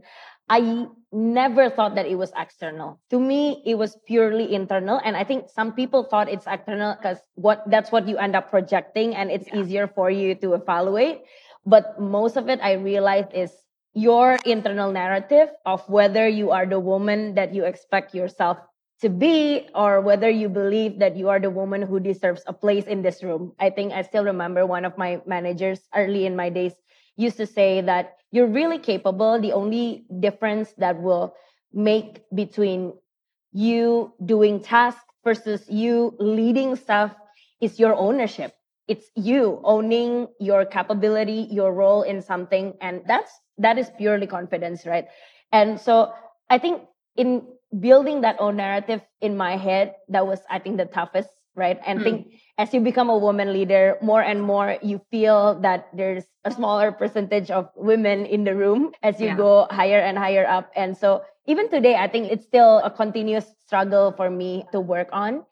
I 0.49 0.87
never 1.11 1.69
thought 1.69 1.95
that 1.95 2.05
it 2.05 2.15
was 2.15 2.31
external. 2.37 2.99
To 3.09 3.19
me, 3.19 3.61
it 3.65 3.75
was 3.75 3.97
purely 4.05 4.53
internal. 4.53 4.99
And 5.03 5.15
I 5.15 5.23
think 5.23 5.49
some 5.49 5.73
people 5.73 6.03
thought 6.03 6.29
it's 6.29 6.45
external 6.47 6.95
because 6.95 7.17
what 7.35 7.63
that's 7.69 7.91
what 7.91 8.07
you 8.07 8.17
end 8.17 8.35
up 8.35 8.49
projecting 8.49 9.15
and 9.15 9.31
it's 9.31 9.47
yeah. 9.47 9.59
easier 9.59 9.87
for 9.87 10.09
you 10.09 10.35
to 10.35 10.53
evaluate. 10.53 11.21
But 11.65 11.99
most 12.01 12.37
of 12.37 12.49
it 12.49 12.59
I 12.61 12.73
realized 12.73 13.33
is 13.33 13.53
your 13.93 14.37
internal 14.45 14.91
narrative 14.91 15.49
of 15.65 15.87
whether 15.89 16.27
you 16.27 16.51
are 16.51 16.65
the 16.65 16.79
woman 16.79 17.33
that 17.35 17.53
you 17.53 17.65
expect 17.65 18.13
yourself 18.13 18.57
to 19.01 19.09
be 19.09 19.67
or 19.73 20.01
whether 20.01 20.29
you 20.29 20.49
believe 20.49 20.99
that 20.99 21.15
you 21.15 21.29
are 21.29 21.39
the 21.39 21.49
woman 21.49 21.81
who 21.81 21.99
deserves 21.99 22.43
a 22.47 22.53
place 22.53 22.85
in 22.85 23.01
this 23.01 23.23
room. 23.23 23.53
I 23.59 23.69
think 23.69 23.93
I 23.93 24.01
still 24.01 24.25
remember 24.25 24.65
one 24.65 24.85
of 24.85 24.97
my 24.97 25.21
managers 25.25 25.87
early 25.95 26.25
in 26.25 26.35
my 26.35 26.49
days 26.49 26.73
used 27.19 27.37
to 27.37 27.45
say 27.45 27.81
that 27.81 28.15
you're 28.31 28.47
really 28.47 28.79
capable. 28.79 29.39
The 29.39 29.53
only 29.53 30.05
difference 30.19 30.73
that 30.77 31.01
will 31.01 31.35
make 31.73 32.23
between 32.33 32.93
you 33.51 34.13
doing 34.25 34.61
tasks 34.61 35.03
versus 35.23 35.69
you 35.69 36.15
leading 36.19 36.75
stuff 36.75 37.13
is 37.61 37.79
your 37.79 37.95
ownership. 37.95 38.53
It's 38.87 39.11
you 39.15 39.61
owning 39.63 40.27
your 40.39 40.65
capability, 40.65 41.47
your 41.51 41.73
role 41.73 42.01
in 42.03 42.21
something. 42.21 42.73
And 42.81 43.03
that's, 43.05 43.31
that 43.57 43.77
is 43.77 43.91
purely 43.97 44.25
confidence, 44.27 44.85
right? 44.85 45.05
And 45.51 45.79
so 45.79 46.13
I 46.49 46.57
think 46.57 46.83
in 47.15 47.45
building 47.79 48.21
that 48.21 48.37
own 48.39 48.55
narrative 48.57 49.01
in 49.21 49.37
my 49.37 49.57
head, 49.57 49.95
that 50.09 50.25
was, 50.25 50.39
I 50.49 50.59
think, 50.59 50.77
the 50.77 50.85
toughest, 50.85 51.29
right? 51.55 51.79
And 51.85 51.99
mm. 51.99 52.03
think 52.03 52.33
as 52.57 52.73
you 52.73 52.79
become 52.79 53.09
a 53.09 53.17
woman 53.17 53.53
leader, 53.53 53.97
more 54.01 54.21
and 54.21 54.41
more 54.41 54.77
you 54.81 55.01
feel 55.11 55.59
that 55.61 55.89
there's 55.93 56.25
a 56.45 56.51
smaller 56.51 56.91
percentage 56.91 57.51
of 57.51 57.69
women 57.75 58.25
in 58.25 58.43
the 58.43 58.55
room 58.55 58.91
as 59.03 59.19
you 59.19 59.27
yeah. 59.27 59.37
go 59.37 59.67
higher 59.71 59.99
and 59.99 60.17
higher 60.17 60.45
up. 60.47 60.71
And 60.75 60.95
so 60.95 61.23
even 61.47 61.69
today, 61.69 61.95
I 61.95 62.07
think 62.07 62.31
it's 62.31 62.45
still 62.45 62.79
a 62.79 62.91
continuous 62.91 63.45
struggle 63.65 64.11
for 64.11 64.29
me 64.29 64.65
to 64.71 64.79
work 64.79 65.09
on. 65.11 65.43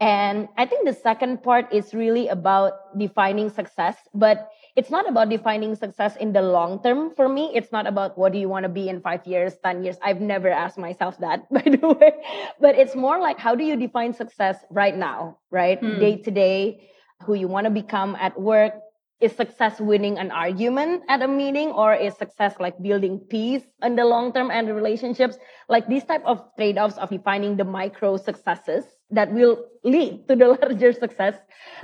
And 0.00 0.48
I 0.58 0.66
think 0.66 0.86
the 0.86 0.92
second 0.92 1.42
part 1.42 1.72
is 1.72 1.94
really 1.94 2.28
about 2.28 2.98
defining 2.98 3.48
success, 3.48 3.96
but 4.12 4.50
it's 4.76 4.90
not 4.90 5.08
about 5.08 5.30
defining 5.30 5.74
success 5.74 6.16
in 6.16 6.32
the 6.32 6.42
long 6.42 6.82
term 6.82 7.10
for 7.16 7.28
me. 7.28 7.50
It's 7.54 7.72
not 7.72 7.86
about 7.86 8.18
what 8.18 8.32
do 8.32 8.38
you 8.38 8.48
want 8.48 8.64
to 8.64 8.68
be 8.68 8.88
in 8.90 9.00
five 9.00 9.26
years, 9.26 9.54
10 9.64 9.82
years. 9.82 9.96
I've 10.02 10.20
never 10.20 10.50
asked 10.50 10.76
myself 10.76 11.18
that, 11.18 11.48
by 11.50 11.62
the 11.62 11.96
way. 11.98 12.12
But 12.60 12.76
it's 12.76 12.94
more 12.94 13.18
like 13.18 13.38
how 13.38 13.54
do 13.54 13.64
you 13.64 13.76
define 13.76 14.12
success 14.12 14.58
right 14.70 14.96
now, 14.96 15.38
right? 15.50 15.80
Hmm. 15.80 15.98
Day 15.98 16.16
to 16.18 16.30
day, 16.30 16.90
who 17.24 17.34
you 17.34 17.48
want 17.48 17.64
to 17.64 17.70
become 17.70 18.16
at 18.20 18.38
work, 18.38 18.74
is 19.20 19.32
success 19.32 19.80
winning 19.80 20.18
an 20.18 20.30
argument 20.30 21.02
at 21.08 21.22
a 21.22 21.28
meeting 21.28 21.72
or 21.72 21.94
is 21.94 22.14
success 22.18 22.54
like 22.60 22.76
building 22.82 23.18
peace 23.18 23.62
in 23.82 23.96
the 23.96 24.04
long 24.04 24.30
term 24.30 24.50
and 24.50 24.68
relationships 24.68 25.38
like 25.70 25.88
these 25.88 26.04
type 26.04 26.20
of 26.26 26.44
trade-offs 26.58 26.98
of 26.98 27.08
defining 27.08 27.56
the 27.56 27.64
micro 27.64 28.18
successes 28.18 28.84
that 29.10 29.32
will 29.32 29.64
lead 29.84 30.26
to 30.28 30.34
the 30.34 30.48
larger 30.62 30.92
success 30.92 31.34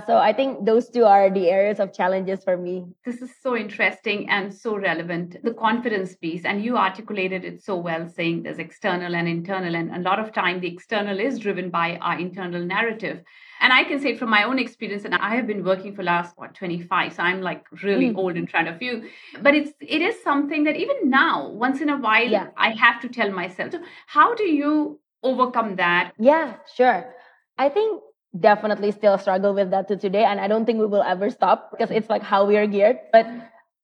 so 0.07 0.17
i 0.17 0.33
think 0.33 0.65
those 0.65 0.89
two 0.89 1.05
are 1.05 1.31
the 1.31 1.49
areas 1.49 1.79
of 1.79 1.93
challenges 1.93 2.43
for 2.43 2.57
me 2.57 2.85
this 3.05 3.23
is 3.23 3.31
so 3.41 3.57
interesting 3.57 4.29
and 4.29 4.53
so 4.53 4.77
relevant 4.77 5.37
the 5.45 5.55
confidence 5.55 6.17
piece 6.17 6.45
and 6.45 6.65
you 6.65 6.77
articulated 6.77 7.45
it 7.45 7.63
so 7.63 7.77
well 7.77 8.09
saying 8.09 8.43
there's 8.43 8.59
external 8.59 9.15
and 9.15 9.29
internal 9.29 9.77
and 9.77 9.95
a 9.95 10.01
lot 10.01 10.19
of 10.19 10.33
time 10.33 10.61
the 10.61 10.73
external 10.73 11.21
is 11.21 11.39
driven 11.39 11.71
by 11.71 11.97
our 11.99 12.19
internal 12.19 12.65
narrative 12.65 13.23
and 13.61 13.73
i 13.73 13.85
can 13.85 14.01
say 14.01 14.17
from 14.17 14.31
my 14.31 14.43
own 14.43 14.59
experience 14.59 15.05
and 15.05 15.15
i 15.15 15.35
have 15.37 15.47
been 15.47 15.65
working 15.65 15.95
for 15.95 16.03
last 16.03 16.37
what 16.37 16.55
25 16.55 17.13
so 17.13 17.23
i'm 17.23 17.41
like 17.41 17.65
really 17.83 18.11
mm. 18.11 18.17
old 18.17 18.37
in 18.37 18.47
front 18.47 18.67
of 18.67 18.83
you 18.83 19.09
but 19.43 19.55
it's 19.55 19.71
it 19.81 20.03
is 20.03 20.21
something 20.25 20.65
that 20.65 20.77
even 20.77 21.09
now 21.09 21.49
once 21.51 21.81
in 21.81 21.89
a 21.89 21.99
while 21.99 22.29
yeah. 22.29 22.49
i 22.57 22.71
have 22.71 23.01
to 23.01 23.09
tell 23.09 23.31
myself 23.31 23.71
so 23.73 23.81
how 24.07 24.35
do 24.35 24.45
you 24.45 24.99
overcome 25.23 25.77
that? 25.77 26.13
Yeah 26.19 26.57
sure. 26.75 27.15
I 27.59 27.69
think 27.69 28.03
definitely 28.39 28.91
still 28.91 29.19
struggle 29.19 29.53
with 29.55 29.71
that 29.71 29.87
to 29.89 29.95
today 29.95 30.25
and 30.25 30.41
i 30.41 30.49
don't 30.49 30.65
think 30.65 30.81
we 30.81 30.87
will 30.87 31.03
ever 31.03 31.29
stop 31.29 31.71
because 31.71 31.91
it's 31.91 32.09
like 32.09 32.23
how 32.23 32.47
we 32.47 32.57
are 32.57 32.67
geared. 32.67 32.99
But 33.13 33.27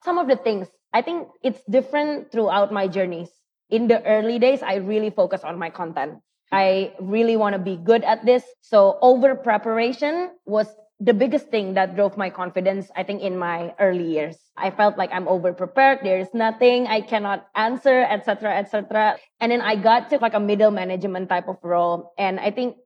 some 0.05 0.19
of 0.19 0.27
the 0.29 0.37
things 0.37 0.69
i 0.95 1.03
think 1.03 1.29
it's 1.43 1.61
different 1.69 2.33
throughout 2.33 2.73
my 2.73 2.89
journeys. 2.89 3.29
In 3.71 3.89
the 3.89 4.03
early 4.05 4.39
days 4.39 4.63
i 4.63 4.77
really 4.77 5.11
focus 5.11 5.45
on 5.45 5.59
my 5.59 5.71
content. 5.71 6.21
I 6.51 6.95
really 6.99 7.37
want 7.37 7.53
to 7.53 7.59
be 7.59 7.77
good 7.77 8.05
at 8.05 8.25
this. 8.25 8.43
So 8.63 8.99
over 9.03 9.35
preparation 9.35 10.31
was 10.47 10.75
the 11.01 11.15
biggest 11.15 11.49
thing 11.49 11.75
that 11.75 11.95
drove 11.95 12.17
my 12.17 12.29
confidence, 12.29 12.91
I 12.97 13.05
think, 13.05 13.23
in 13.23 13.39
my 13.39 13.73
early 13.79 14.05
years. 14.05 14.37
I 14.57 14.71
felt 14.71 14.99
like 14.99 15.11
I'm 15.13 15.29
over 15.29 15.53
prepared. 15.53 16.01
There 16.03 16.19
is 16.19 16.29
nothing 16.35 16.89
I 16.89 17.01
cannot 17.01 17.47
answer, 17.55 18.03
etc., 18.03 18.59
etc. 18.59 19.17
And 19.41 19.53
then 19.53 19.61
I 19.61 19.77
got 19.77 20.11
to 20.11 20.19
like 20.19 20.35
a 20.35 20.41
middle 20.41 20.73
management 20.73 21.29
type 21.29 21.47
of 21.47 21.59
role. 21.63 22.13
And 22.19 22.41
I 22.41 22.51
think 22.51 22.77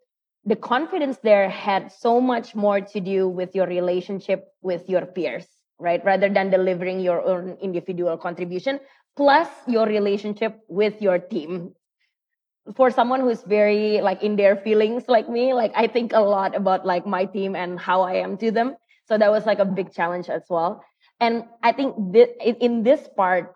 the 0.45 0.57
confidence 0.57 1.19
there 1.23 1.49
had 1.49 1.90
so 1.90 2.21
much 2.21 2.54
more 2.54 2.81
to 2.81 3.00
do 3.00 3.28
with 3.28 3.54
your 3.54 3.66
relationship 3.66 4.49
with 4.61 4.90
your 4.90 5.07
peers, 5.07 5.47
right? 5.78 6.04
Rather 6.04 6.28
than 6.28 6.50
delivering 6.50 7.00
your 7.00 7.23
own 7.23 7.57
individual 7.62 8.19
contribution, 8.19 8.78
plus 9.16 9.49
your 9.66 9.87
relationship 9.87 10.61
with 10.69 11.00
your 11.00 11.19
team 11.19 11.73
for 12.76 12.90
someone 12.90 13.21
who's 13.21 13.42
very 13.42 14.00
like 14.00 14.23
in 14.23 14.37
their 14.37 14.57
feelings 14.57 15.04
like 15.09 15.28
me 15.28 15.52
like 15.52 15.73
i 15.75 15.87
think 15.87 16.12
a 16.12 16.21
lot 16.21 16.54
about 16.54 16.87
like 16.87 17.07
my 17.07 17.25
team 17.25 17.57
and 17.57 17.78
how 17.78 18.02
i 18.02 18.14
am 18.14 18.37
to 18.37 18.50
them. 18.50 18.76
So 19.09 19.19
that 19.19 19.31
was 19.31 19.45
like 19.47 19.59
a 19.59 19.64
big 19.64 19.92
challenge 19.92 20.28
as 20.31 20.45
well. 20.49 20.85
And 21.21 21.45
i 21.62 21.73
think 21.73 21.97
th- 22.12 22.31
in 22.61 22.83
this 22.83 23.09
part 23.16 23.54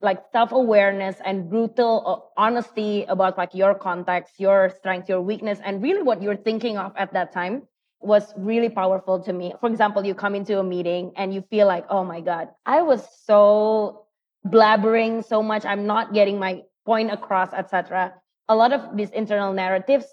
like 0.00 0.24
self-awareness 0.32 1.16
and 1.24 1.50
brutal 1.50 2.02
uh, 2.06 2.40
honesty 2.40 3.04
about 3.08 3.36
like 3.36 3.54
your 3.54 3.74
context 3.74 4.40
your 4.40 4.70
strength 4.70 5.08
your 5.08 5.20
weakness 5.20 5.60
and 5.62 5.82
really 5.82 6.02
what 6.02 6.22
you're 6.22 6.36
thinking 6.36 6.78
of 6.78 6.92
at 6.96 7.12
that 7.12 7.32
time 7.32 7.62
was 8.00 8.32
really 8.38 8.70
powerful 8.70 9.20
to 9.20 9.34
me. 9.34 9.52
For 9.60 9.68
example 9.68 10.06
you 10.06 10.14
come 10.14 10.34
into 10.34 10.58
a 10.58 10.64
meeting 10.64 11.12
and 11.16 11.34
you 11.34 11.42
feel 11.50 11.66
like 11.66 11.84
oh 11.90 12.04
my 12.04 12.20
god 12.22 12.48
i 12.64 12.80
was 12.80 13.06
so 13.24 14.06
blabbering 14.46 15.22
so 15.22 15.42
much. 15.42 15.66
I'm 15.66 15.84
not 15.84 16.14
getting 16.14 16.38
my 16.38 16.62
point 16.86 17.12
across 17.12 17.52
etc 17.52 18.14
a 18.50 18.54
lot 18.54 18.74
of 18.74 18.96
these 18.98 19.10
internal 19.14 19.54
narratives, 19.54 20.10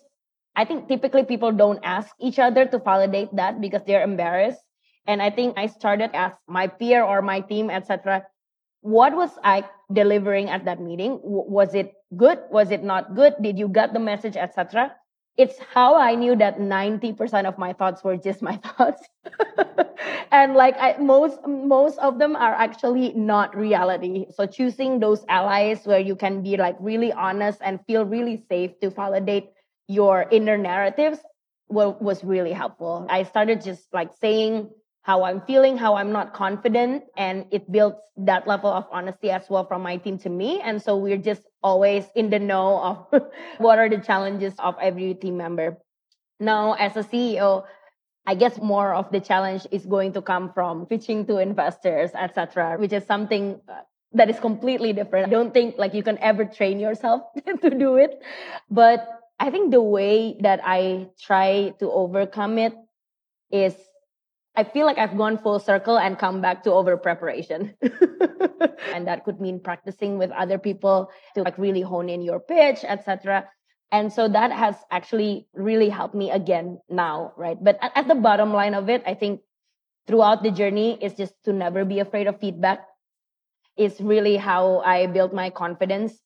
I 0.55 0.63
think 0.63 0.87
typically 0.87 1.25
people 1.25 1.51
don't 1.51 1.81
ask 1.81 2.13
each 2.21 2.37
other 2.37 2.65
to 2.69 2.77
validate 2.77 3.33
that 3.35 3.59
because 3.59 3.81
they're 3.85 4.05
embarrassed. 4.05 4.61
And 5.07 5.21
I 5.21 5.31
think 5.31 5.57
I 5.57 5.65
started 5.65 6.11
as 6.13 6.33
my 6.47 6.67
peer 6.67 7.03
or 7.03 7.21
my 7.21 7.41
team, 7.41 7.69
etc. 7.69 8.25
What 8.81 9.17
was 9.17 9.31
I 9.43 9.65
delivering 9.91 10.49
at 10.49 10.65
that 10.65 10.79
meeting? 10.79 11.19
Was 11.23 11.73
it 11.73 11.93
good? 12.15 12.39
Was 12.51 12.69
it 12.69 12.83
not 12.83 13.15
good? 13.15 13.33
Did 13.41 13.57
you 13.57 13.67
get 13.69 13.93
the 13.93 13.99
message, 13.99 14.37
etc.? 14.37 14.93
It's 15.37 15.59
how 15.73 15.95
I 15.95 16.15
knew 16.15 16.35
that 16.37 16.59
90% 16.59 17.45
of 17.45 17.57
my 17.57 17.73
thoughts 17.73 18.03
were 18.03 18.17
just 18.17 18.41
my 18.41 18.57
thoughts. 18.77 19.07
and 20.31 20.53
like 20.55 20.75
I, 20.79 20.97
most 20.99 21.39
most 21.47 21.97
of 21.99 22.19
them 22.19 22.35
are 22.35 22.53
actually 22.53 23.13
not 23.13 23.55
reality 23.55 24.25
so 24.33 24.45
choosing 24.45 24.99
those 24.99 25.23
allies 25.29 25.85
where 25.85 25.99
you 25.99 26.15
can 26.15 26.41
be 26.41 26.57
like 26.57 26.75
really 26.79 27.11
honest 27.13 27.59
and 27.63 27.79
feel 27.85 28.05
really 28.05 28.43
safe 28.49 28.79
to 28.81 28.89
validate 28.89 29.49
your 29.87 30.25
inner 30.31 30.57
narratives 30.57 31.19
was 31.69 31.95
was 31.99 32.23
really 32.23 32.53
helpful 32.53 33.05
i 33.09 33.23
started 33.23 33.61
just 33.61 33.87
like 33.93 34.09
saying 34.19 34.69
how 35.07 35.23
i'm 35.23 35.41
feeling 35.41 35.77
how 35.77 35.95
i'm 35.95 36.11
not 36.11 36.33
confident 36.33 37.03
and 37.15 37.45
it 37.49 37.71
builds 37.71 37.97
that 38.17 38.45
level 38.45 38.69
of 38.69 38.85
honesty 38.91 39.31
as 39.31 39.49
well 39.49 39.65
from 39.65 39.81
my 39.81 39.95
team 39.95 40.17
to 40.17 40.29
me 40.29 40.59
and 40.61 40.81
so 40.81 40.97
we're 40.97 41.23
just 41.31 41.43
always 41.63 42.05
in 42.15 42.29
the 42.29 42.37
know 42.37 42.79
of 42.79 43.21
what 43.57 43.79
are 43.79 43.89
the 43.89 43.97
challenges 43.97 44.53
of 44.59 44.75
every 44.81 45.13
team 45.13 45.37
member 45.37 45.77
now 46.39 46.73
as 46.73 46.95
a 46.97 47.03
ceo 47.03 47.63
I 48.29 48.35
guess 48.35 48.59
more 48.59 48.93
of 48.93 49.09
the 49.09 49.21
challenge 49.21 49.65
is 49.71 49.85
going 49.85 50.11
to 50.11 50.21
come 50.21 50.51
from 50.51 50.85
pitching 50.85 51.25
to 51.27 51.37
investors, 51.37 52.11
etc., 52.13 52.75
which 52.77 52.91
is 52.91 53.05
something 53.05 53.61
uh, 53.69 53.87
that 54.11 54.29
is 54.29 54.37
completely 54.37 54.91
different. 54.91 55.27
I 55.27 55.29
don't 55.29 55.53
think 55.53 55.77
like 55.77 55.93
you 55.93 56.03
can 56.03 56.17
ever 56.17 56.43
train 56.43 56.77
yourself 56.77 57.21
to 57.61 57.69
do 57.69 57.95
it, 57.95 58.21
but 58.69 59.07
I 59.39 59.49
think 59.49 59.71
the 59.71 59.81
way 59.81 60.35
that 60.41 60.59
I 60.61 61.07
try 61.17 61.73
to 61.79 61.89
overcome 61.89 62.57
it 62.57 62.75
is 63.49 63.75
I 64.57 64.63
feel 64.63 64.87
like 64.87 64.97
I've 64.97 65.15
gone 65.15 65.37
full 65.37 65.59
circle 65.59 65.99
and 65.99 66.17
come 66.17 66.41
back 66.41 66.63
to 66.63 66.73
over 66.73 66.97
preparation. 66.97 67.75
and 68.93 69.05
that 69.07 69.23
could 69.23 69.39
mean 69.39 69.59
practicing 69.59 70.17
with 70.17 70.31
other 70.31 70.57
people 70.57 71.11
to 71.35 71.43
like 71.43 71.57
really 71.59 71.81
hone 71.81 72.09
in 72.09 72.23
your 72.23 72.39
pitch, 72.39 72.79
etc. 72.83 73.45
And 73.91 74.11
so 74.11 74.27
that 74.27 74.51
has 74.51 74.75
actually 74.89 75.45
really 75.53 75.89
helped 75.89 76.15
me 76.15 76.31
again 76.31 76.79
now, 76.89 77.33
right? 77.37 77.55
But 77.61 77.77
at, 77.83 77.91
at 77.95 78.07
the 78.07 78.15
bottom 78.15 78.51
line 78.51 78.73
of 78.73 78.89
it, 78.89 79.03
I 79.05 79.13
think 79.13 79.41
throughout 80.07 80.41
the 80.41 80.49
journey 80.49 80.97
is 81.01 81.13
just 81.13 81.35
to 81.45 81.53
never 81.53 81.85
be 81.85 81.99
afraid 81.99 82.25
of 82.25 82.39
feedback. 82.39 82.81
Is 83.77 84.01
really 84.01 84.37
how 84.37 84.79
I 84.79 85.05
built 85.05 85.35
my 85.35 85.51
confidence. 85.51 86.17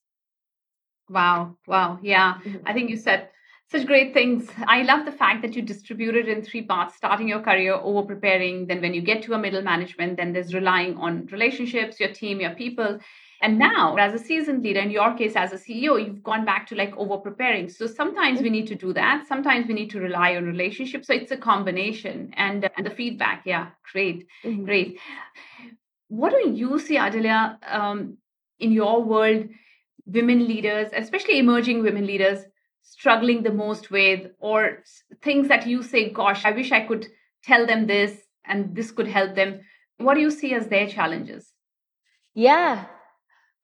Wow, 1.10 1.58
wow, 1.68 2.00
yeah. 2.02 2.40
Mm-hmm. 2.40 2.64
I 2.66 2.72
think 2.72 2.90
you 2.90 2.96
said 2.96 3.28
such 3.72 3.88
great 3.88 4.14
things. 4.14 4.50
I 4.68 4.82
love 4.82 5.06
the 5.06 5.12
fact 5.14 5.42
that 5.44 5.56
you 5.56 5.62
distribute 5.62 6.16
it 6.16 6.28
in 6.28 6.44
three 6.44 6.62
parts 6.62 6.96
starting 6.96 7.28
your 7.30 7.40
career, 7.40 7.74
over 7.74 8.04
preparing. 8.04 8.68
Then, 8.68 8.82
when 8.82 8.94
you 8.94 9.02
get 9.02 9.24
to 9.24 9.34
a 9.34 9.40
middle 9.40 9.62
management, 9.62 10.18
then 10.18 10.34
there's 10.34 10.54
relying 10.54 10.98
on 10.98 11.28
relationships, 11.28 12.00
your 12.00 12.12
team, 12.12 12.42
your 12.42 12.54
people. 12.54 13.00
And 13.42 13.58
now, 13.58 13.96
as 13.96 14.14
a 14.14 14.24
seasoned 14.24 14.62
leader, 14.62 14.82
in 14.82 14.92
your 14.92 15.16
case, 15.16 15.36
as 15.36 15.54
a 15.54 15.56
CEO, 15.56 16.06
you've 16.06 16.22
gone 16.22 16.46
back 16.46 16.68
to 16.68 16.76
like 16.76 16.96
over 16.98 17.18
preparing. 17.18 17.70
So 17.70 17.88
sometimes 17.88 18.42
we 18.42 18.50
need 18.50 18.68
to 18.68 18.76
do 18.76 18.94
that. 18.94 19.26
Sometimes 19.28 19.68
we 19.68 19.74
need 19.74 19.90
to 19.92 20.00
rely 20.00 20.36
on 20.36 20.44
relationships. 20.46 21.08
So 21.08 21.14
it's 21.14 21.32
a 21.32 21.38
combination. 21.38 22.34
And, 22.36 22.70
and 22.78 22.86
the 22.86 22.92
feedback, 22.92 23.44
yeah, 23.46 23.70
great, 23.92 24.28
mm-hmm. 24.44 24.66
great. 24.66 25.00
What 26.10 26.34
do 26.34 26.52
you 26.52 26.78
see, 26.78 26.98
Ardelia, 26.98 27.58
um, 27.68 28.18
in 28.60 28.74
your 28.74 29.02
world, 29.02 29.48
women 30.06 30.48
leaders, 30.48 30.92
especially 30.94 31.40
emerging 31.40 31.82
women 31.82 32.06
leaders, 32.06 32.46
struggling 33.02 33.42
the 33.42 33.52
most 33.52 33.90
with, 33.90 34.28
or 34.40 34.84
things 35.24 35.48
that 35.48 35.66
you 35.66 35.82
say, 35.82 36.10
gosh, 36.12 36.46
I 36.46 36.52
wish 36.52 36.72
I 36.72 36.82
could 36.86 37.08
tell 37.44 37.66
them 37.66 37.88
this 37.88 38.12
and 38.46 38.76
this 38.76 38.92
could 38.92 39.08
help 39.08 39.34
them? 39.34 39.62
What 39.98 40.14
do 40.14 40.22
you 40.22 40.30
see 40.30 40.54
as 40.54 40.68
their 40.68 40.88
challenges? 40.88 41.52
Yeah, 42.36 42.86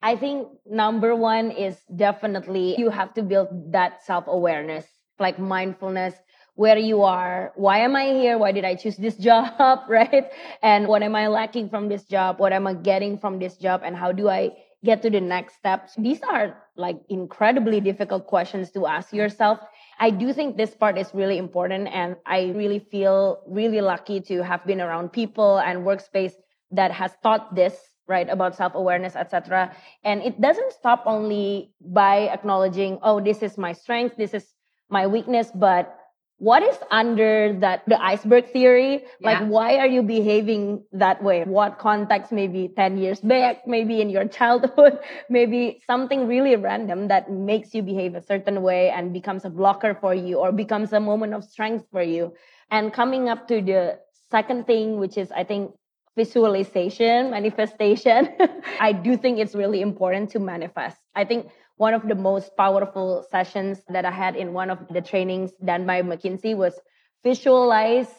I 0.02 0.16
think 0.16 0.48
number 0.66 1.16
one 1.16 1.52
is 1.52 1.78
definitely 1.96 2.76
you 2.80 2.90
have 2.90 3.14
to 3.14 3.22
build 3.22 3.72
that 3.72 4.04
self 4.04 4.26
awareness, 4.28 4.86
like 5.20 5.38
mindfulness, 5.38 6.16
where 6.56 6.78
you 6.78 7.04
are. 7.04 7.54
Why 7.56 7.78
am 7.80 7.96
I 7.96 8.06
here? 8.06 8.40
Why 8.40 8.52
did 8.52 8.66
I 8.66 8.74
choose 8.74 8.98
this 8.98 9.18
job? 9.30 9.82
Right? 9.88 10.32
And 10.64 10.88
what 10.88 11.04
am 11.04 11.16
I 11.16 11.28
lacking 11.28 11.70
from 11.70 11.90
this 11.90 12.06
job? 12.06 12.40
What 12.40 12.54
am 12.54 12.66
I 12.66 12.74
getting 12.74 13.20
from 13.20 13.38
this 13.38 13.58
job? 13.58 13.82
And 13.86 13.96
how 13.96 14.12
do 14.12 14.30
I 14.30 14.52
get 14.84 15.02
to 15.02 15.10
the 15.10 15.22
next 15.22 15.56
steps? 15.56 15.96
These 15.98 16.22
are 16.24 16.58
like 16.76 16.98
incredibly 17.10 17.82
difficult 17.82 18.28
questions 18.28 18.72
to 18.72 18.86
ask 18.86 19.14
yourself. 19.14 19.60
I 20.00 20.10
do 20.10 20.34
think 20.34 20.58
this 20.58 20.76
part 20.76 20.98
is 20.98 21.14
really 21.14 21.38
important. 21.38 21.90
And 21.90 22.16
I 22.26 22.54
really 22.56 22.80
feel 22.80 23.42
really 23.48 23.82
lucky 23.82 24.22
to 24.22 24.44
have 24.44 24.66
been 24.66 24.82
around 24.82 25.12
people 25.12 25.58
and 25.60 25.86
workspace 25.86 26.34
that 26.72 26.92
has 26.92 27.12
taught 27.24 27.56
this 27.56 27.76
right 28.08 28.30
about 28.30 28.56
self-awareness 28.56 29.16
etc 29.16 29.76
and 30.04 30.22
it 30.22 30.40
doesn't 30.40 30.72
stop 30.72 31.04
only 31.06 31.72
by 31.82 32.28
acknowledging 32.30 32.98
oh 33.04 33.20
this 33.20 33.44
is 33.44 33.58
my 33.58 33.74
strength 33.74 34.16
this 34.18 34.34
is 34.34 34.54
my 34.90 35.06
weakness 35.06 35.52
but 35.54 35.98
what 36.40 36.62
is 36.62 36.78
under 36.92 37.58
that 37.60 37.84
the 37.88 38.00
iceberg 38.02 38.52
theory 38.54 39.04
yeah. 39.20 39.30
like 39.30 39.48
why 39.48 39.78
are 39.78 39.88
you 39.88 40.04
behaving 40.04 40.84
that 40.92 41.22
way 41.24 41.44
what 41.46 41.80
context 41.80 42.32
maybe 42.32 42.72
10 42.76 42.98
years 42.98 43.20
back 43.20 43.66
maybe 43.66 44.02
in 44.02 44.10
your 44.10 44.28
childhood 44.28 45.00
maybe 45.30 45.82
something 45.88 46.28
really 46.28 46.56
random 46.56 47.08
that 47.08 47.32
makes 47.32 47.74
you 47.74 47.82
behave 47.82 48.14
a 48.14 48.22
certain 48.22 48.62
way 48.62 48.90
and 48.92 49.14
becomes 49.14 49.46
a 49.46 49.50
blocker 49.50 49.98
for 50.00 50.14
you 50.14 50.38
or 50.38 50.52
becomes 50.52 50.94
a 50.94 51.00
moment 51.00 51.34
of 51.34 51.44
strength 51.44 51.86
for 51.92 52.04
you 52.04 52.32
and 52.70 52.94
coming 52.94 53.30
up 53.30 53.48
to 53.48 53.62
the 53.62 53.98
second 54.30 54.68
thing 54.68 55.00
which 55.00 55.18
is 55.18 55.32
i 55.32 55.44
think 55.44 55.72
visualization, 56.18 57.30
manifestation, 57.30 58.36
I 58.82 58.92
do 58.92 59.16
think 59.16 59.38
it's 59.38 59.56
really 59.56 59.82
important 59.82 60.32
to 60.32 60.40
manifest. 60.40 60.98
I 61.16 61.24
think 61.24 61.50
one 61.78 61.94
of 61.94 62.08
the 62.08 62.16
most 62.16 62.58
powerful 62.58 63.26
sessions 63.30 63.82
that 63.90 64.06
I 64.06 64.12
had 64.12 64.36
in 64.36 64.54
one 64.54 64.70
of 64.70 64.80
the 64.90 65.02
trainings 65.02 65.52
done 65.64 65.86
by 65.86 66.02
McKinsey 66.02 66.56
was 66.56 66.80
visualize 67.24 68.10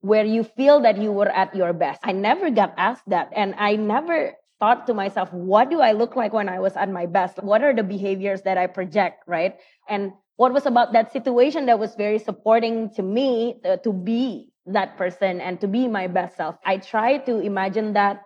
where 0.00 0.24
you 0.24 0.44
feel 0.44 0.80
that 0.80 0.98
you 0.98 1.12
were 1.12 1.28
at 1.28 1.54
your 1.54 1.72
best. 1.72 2.00
I 2.02 2.12
never 2.12 2.50
got 2.50 2.74
asked 2.76 3.08
that. 3.08 3.30
And 3.34 3.54
I 3.58 3.76
never 3.76 4.34
thought 4.58 4.86
to 4.86 4.94
myself, 4.94 5.32
what 5.32 5.70
do 5.70 5.80
I 5.80 5.92
look 5.92 6.16
like 6.16 6.32
when 6.32 6.48
I 6.48 6.58
was 6.58 6.76
at 6.76 6.90
my 6.90 7.06
best? 7.06 7.42
What 7.42 7.62
are 7.62 7.74
the 7.74 7.82
behaviors 7.82 8.42
that 8.42 8.58
I 8.58 8.66
project, 8.66 9.24
right? 9.26 9.56
And 9.88 10.12
what 10.36 10.52
was 10.52 10.66
about 10.66 10.92
that 10.92 11.12
situation 11.12 11.66
that 11.66 11.78
was 11.78 11.94
very 11.94 12.18
supporting 12.18 12.90
to 12.94 13.02
me 13.02 13.60
uh, 13.64 13.76
to 13.78 13.92
be 13.92 14.52
that 14.66 14.96
person 14.96 15.40
and 15.40 15.60
to 15.60 15.68
be 15.68 15.86
my 15.86 16.06
best 16.06 16.36
self. 16.36 16.56
I 16.64 16.78
try 16.78 17.18
to 17.18 17.40
imagine 17.40 17.92
that 17.94 18.22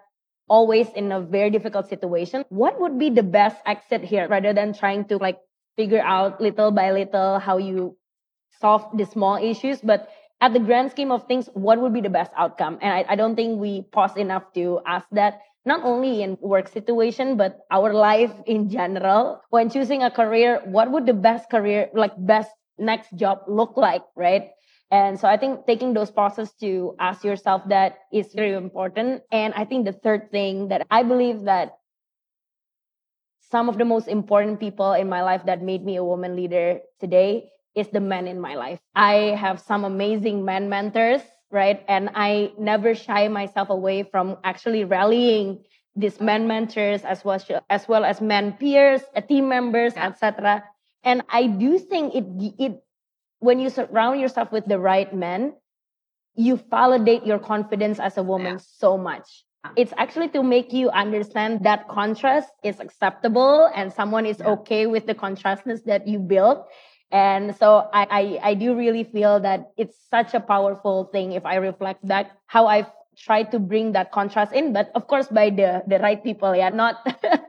always 0.48 0.88
in 0.94 1.12
a 1.12 1.20
very 1.20 1.50
difficult 1.50 1.88
situation. 1.88 2.44
What 2.48 2.80
would 2.80 2.98
be 2.98 3.10
the 3.10 3.22
best 3.22 3.56
exit 3.66 4.04
here 4.04 4.28
rather 4.28 4.52
than 4.52 4.74
trying 4.74 5.06
to 5.06 5.16
like 5.18 5.38
figure 5.76 6.02
out 6.02 6.40
little 6.40 6.70
by 6.70 6.92
little 6.92 7.38
how 7.38 7.58
you 7.58 7.96
solve 8.60 8.86
the 8.96 9.04
small 9.06 9.36
issues, 9.36 9.80
but 9.80 10.08
at 10.40 10.52
the 10.52 10.60
grand 10.60 10.90
scheme 10.90 11.10
of 11.10 11.26
things, 11.26 11.48
what 11.54 11.80
would 11.80 11.92
be 11.92 12.00
the 12.00 12.10
best 12.10 12.30
outcome? 12.36 12.78
And 12.82 12.92
I, 12.92 13.04
I 13.08 13.16
don't 13.16 13.34
think 13.34 13.58
we 13.58 13.82
pause 13.92 14.16
enough 14.16 14.52
to 14.54 14.80
ask 14.86 15.06
that, 15.12 15.40
not 15.64 15.82
only 15.82 16.22
in 16.22 16.36
work 16.42 16.68
situation, 16.68 17.36
but 17.36 17.60
our 17.70 17.94
life 17.94 18.32
in 18.46 18.68
general. 18.68 19.40
When 19.48 19.70
choosing 19.70 20.02
a 20.02 20.10
career, 20.10 20.60
what 20.66 20.90
would 20.90 21.06
the 21.06 21.14
best 21.14 21.48
career, 21.48 21.88
like 21.94 22.12
best 22.18 22.50
next 22.78 23.16
job 23.16 23.40
look 23.48 23.76
like, 23.76 24.02
right? 24.14 24.50
And 24.94 25.18
so 25.18 25.26
I 25.26 25.36
think 25.36 25.66
taking 25.66 25.92
those 25.92 26.12
pauses 26.12 26.52
to 26.62 26.94
ask 27.00 27.24
yourself 27.24 27.62
that 27.66 28.06
is 28.12 28.32
very 28.32 28.54
important. 28.54 29.24
And 29.32 29.52
I 29.54 29.64
think 29.64 29.86
the 29.86 29.92
third 29.92 30.30
thing 30.30 30.68
that 30.68 30.86
I 30.88 31.02
believe 31.02 31.42
that 31.50 31.78
some 33.50 33.68
of 33.68 33.76
the 33.76 33.84
most 33.84 34.06
important 34.06 34.60
people 34.60 34.92
in 34.92 35.08
my 35.08 35.22
life 35.22 35.42
that 35.46 35.62
made 35.62 35.84
me 35.84 35.96
a 35.96 36.04
woman 36.04 36.36
leader 36.36 36.78
today 37.00 37.50
is 37.74 37.88
the 37.88 37.98
men 37.98 38.28
in 38.28 38.38
my 38.38 38.54
life. 38.54 38.78
I 38.94 39.34
have 39.34 39.58
some 39.58 39.84
amazing 39.84 40.44
men 40.44 40.68
mentors, 40.68 41.22
right? 41.50 41.82
And 41.88 42.10
I 42.14 42.52
never 42.56 42.94
shy 42.94 43.26
myself 43.26 43.70
away 43.70 44.04
from 44.04 44.38
actually 44.44 44.84
rallying 44.84 45.64
these 45.96 46.20
men 46.20 46.46
mentors 46.46 47.02
as 47.02 47.24
well 47.24 47.42
as 47.68 47.88
well 47.88 48.04
as 48.04 48.20
men 48.20 48.52
peers, 48.52 49.02
team 49.26 49.48
members, 49.48 49.94
etc. 49.96 50.62
And 51.02 51.22
I 51.30 51.48
do 51.48 51.80
think 51.80 52.14
it 52.14 52.26
it 52.62 52.84
when 53.44 53.60
you 53.60 53.68
surround 53.68 54.20
yourself 54.20 54.50
with 54.50 54.64
the 54.66 54.78
right 54.78 55.12
men, 55.14 55.52
you 56.34 56.56
validate 56.70 57.26
your 57.26 57.38
confidence 57.38 58.00
as 58.00 58.16
a 58.16 58.22
woman 58.22 58.54
yeah. 58.54 58.64
so 58.80 58.96
much. 58.96 59.44
It's 59.76 59.94
actually 59.96 60.28
to 60.36 60.42
make 60.42 60.72
you 60.72 60.90
understand 60.90 61.64
that 61.64 61.88
contrast 61.88 62.50
is 62.62 62.80
acceptable 62.80 63.70
and 63.74 63.92
someone 63.92 64.26
is 64.26 64.40
yeah. 64.40 64.50
okay 64.60 64.86
with 64.86 65.06
the 65.06 65.14
contrastness 65.14 65.84
that 65.84 66.06
you 66.06 66.18
build. 66.18 66.64
And 67.10 67.56
so 67.56 67.88
I, 67.92 68.40
I, 68.42 68.50
I 68.50 68.54
do 68.54 68.74
really 68.74 69.04
feel 69.04 69.40
that 69.40 69.72
it's 69.78 69.96
such 70.10 70.34
a 70.34 70.40
powerful 70.40 71.04
thing 71.12 71.32
if 71.32 71.46
I 71.46 71.56
reflect 71.56 72.06
back 72.06 72.32
how 72.46 72.66
I've 72.66 72.90
tried 73.16 73.52
to 73.52 73.58
bring 73.58 73.92
that 73.92 74.10
contrast 74.10 74.52
in, 74.52 74.72
but 74.72 74.90
of 74.94 75.06
course 75.06 75.28
by 75.28 75.48
the 75.48 75.82
the 75.86 75.98
right 76.00 76.22
people. 76.22 76.56
Yeah, 76.56 76.70
not 76.70 77.00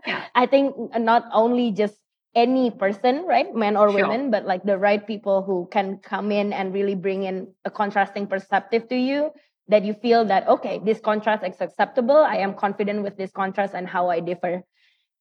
yeah. 0.06 0.26
I 0.36 0.46
think 0.46 0.76
not 1.00 1.26
only 1.34 1.72
just 1.72 1.98
any 2.36 2.70
person, 2.70 3.26
right? 3.26 3.54
Men 3.56 3.78
or 3.78 3.90
sure. 3.90 4.02
women, 4.02 4.30
but 4.30 4.46
like 4.46 4.64
the 4.64 4.78
right 4.78 5.06
people 5.06 5.42
who 5.42 5.68
can 5.72 5.98
come 5.98 6.32
in 6.32 6.54
and 6.54 6.74
really 6.74 6.96
bring 6.96 7.24
in 7.24 7.48
a 7.64 7.72
contrasting 7.72 8.28
perspective 8.28 8.88
to 8.90 8.96
you 8.96 9.32
that 9.68 9.84
you 9.84 9.94
feel 9.94 10.26
that, 10.26 10.48
okay, 10.48 10.80
this 10.84 11.00
contrast 11.00 11.44
is 11.44 11.60
acceptable. 11.62 12.18
I 12.18 12.38
am 12.38 12.54
confident 12.54 13.02
with 13.04 13.18
this 13.18 13.32
contrast 13.32 13.74
and 13.74 13.88
how 13.88 14.10
I 14.10 14.20
differ. 14.20 14.64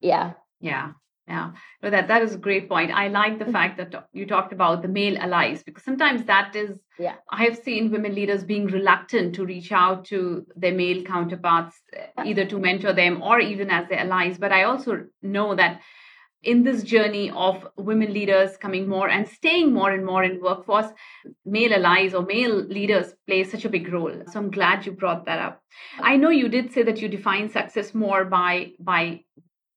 Yeah. 0.01 0.33
Yeah. 0.59 0.91
Yeah, 1.27 1.53
no, 1.81 1.89
that 1.89 2.07
that 2.07 2.21
is 2.21 2.35
a 2.35 2.37
great 2.37 2.69
point. 2.69 2.91
I 2.91 3.07
like 3.07 3.39
the 3.39 3.45
mm-hmm. 3.45 3.53
fact 3.53 3.77
that 3.77 4.07
you 4.13 4.27
talked 4.27 4.53
about 4.53 4.83
the 4.83 4.87
male 4.87 5.17
allies 5.17 5.63
because 5.63 5.83
sometimes 5.83 6.23
that 6.25 6.55
is. 6.55 6.77
Yeah. 6.99 7.15
I 7.31 7.45
have 7.45 7.57
seen 7.57 7.89
women 7.91 8.13
leaders 8.13 8.43
being 8.43 8.67
reluctant 8.67 9.33
to 9.35 9.45
reach 9.45 9.71
out 9.71 10.05
to 10.05 10.45
their 10.55 10.73
male 10.73 11.03
counterparts, 11.03 11.81
either 12.23 12.45
to 12.45 12.59
mentor 12.59 12.93
them 12.93 13.23
or 13.23 13.39
even 13.39 13.71
as 13.71 13.89
their 13.89 14.01
allies. 14.01 14.37
But 14.37 14.51
I 14.51 14.65
also 14.65 15.05
know 15.23 15.55
that 15.55 15.81
in 16.45 16.63
this 16.63 16.83
journey 16.83 17.31
of 17.31 17.67
women 17.75 18.13
leaders 18.13 18.55
coming 18.57 18.87
more 18.87 19.09
and 19.09 19.27
staying 19.27 19.73
more 19.73 19.91
and 19.91 20.05
more 20.05 20.23
in 20.23 20.41
workforce 20.41 20.87
male 21.45 21.73
allies 21.73 22.13
or 22.13 22.23
male 22.23 22.55
leaders 22.55 23.13
play 23.27 23.43
such 23.43 23.65
a 23.65 23.69
big 23.69 23.91
role. 23.91 24.21
So 24.31 24.39
i'm 24.39 24.51
glad 24.51 24.85
you 24.85 24.91
brought 24.91 25.25
that 25.25 25.39
up. 25.39 25.61
I 25.99 26.17
know 26.17 26.29
you 26.29 26.47
did 26.47 26.71
say 26.71 26.83
that 26.83 27.01
you 27.01 27.09
define 27.09 27.49
success 27.49 27.93
more 27.93 28.25
by 28.25 28.71
by 28.79 29.21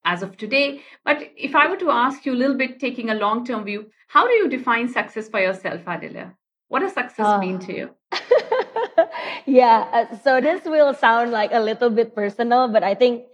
as 0.04 0.22
of 0.22 0.37
today 0.37 0.81
but 1.04 1.22
if 1.37 1.54
i 1.54 1.68
were 1.68 1.76
to 1.76 1.90
ask 1.90 2.24
you 2.24 2.33
a 2.33 2.40
little 2.42 2.57
bit 2.57 2.78
taking 2.81 3.11
a 3.11 3.14
long 3.14 3.44
term 3.44 3.64
view 3.64 3.81
how 4.09 4.26
do 4.26 4.33
you 4.40 4.48
define 4.48 4.88
success 4.88 5.28
for 5.28 5.40
yourself 5.40 5.83
Adelia? 5.87 6.35
what 6.68 6.81
does 6.81 6.92
success 6.92 7.26
uh, 7.26 7.38
mean 7.38 7.59
to 7.59 7.76
you? 7.76 7.90
Yeah 9.46 9.88
uh, 9.92 10.16
so 10.18 10.40
this 10.40 10.64
will 10.64 10.94
sound 10.94 11.31
like 11.31 11.50
a 11.52 11.61
little 11.61 11.90
bit 11.90 12.14
personal 12.14 12.68
but 12.68 12.83
i 12.83 12.94
think 12.94 13.24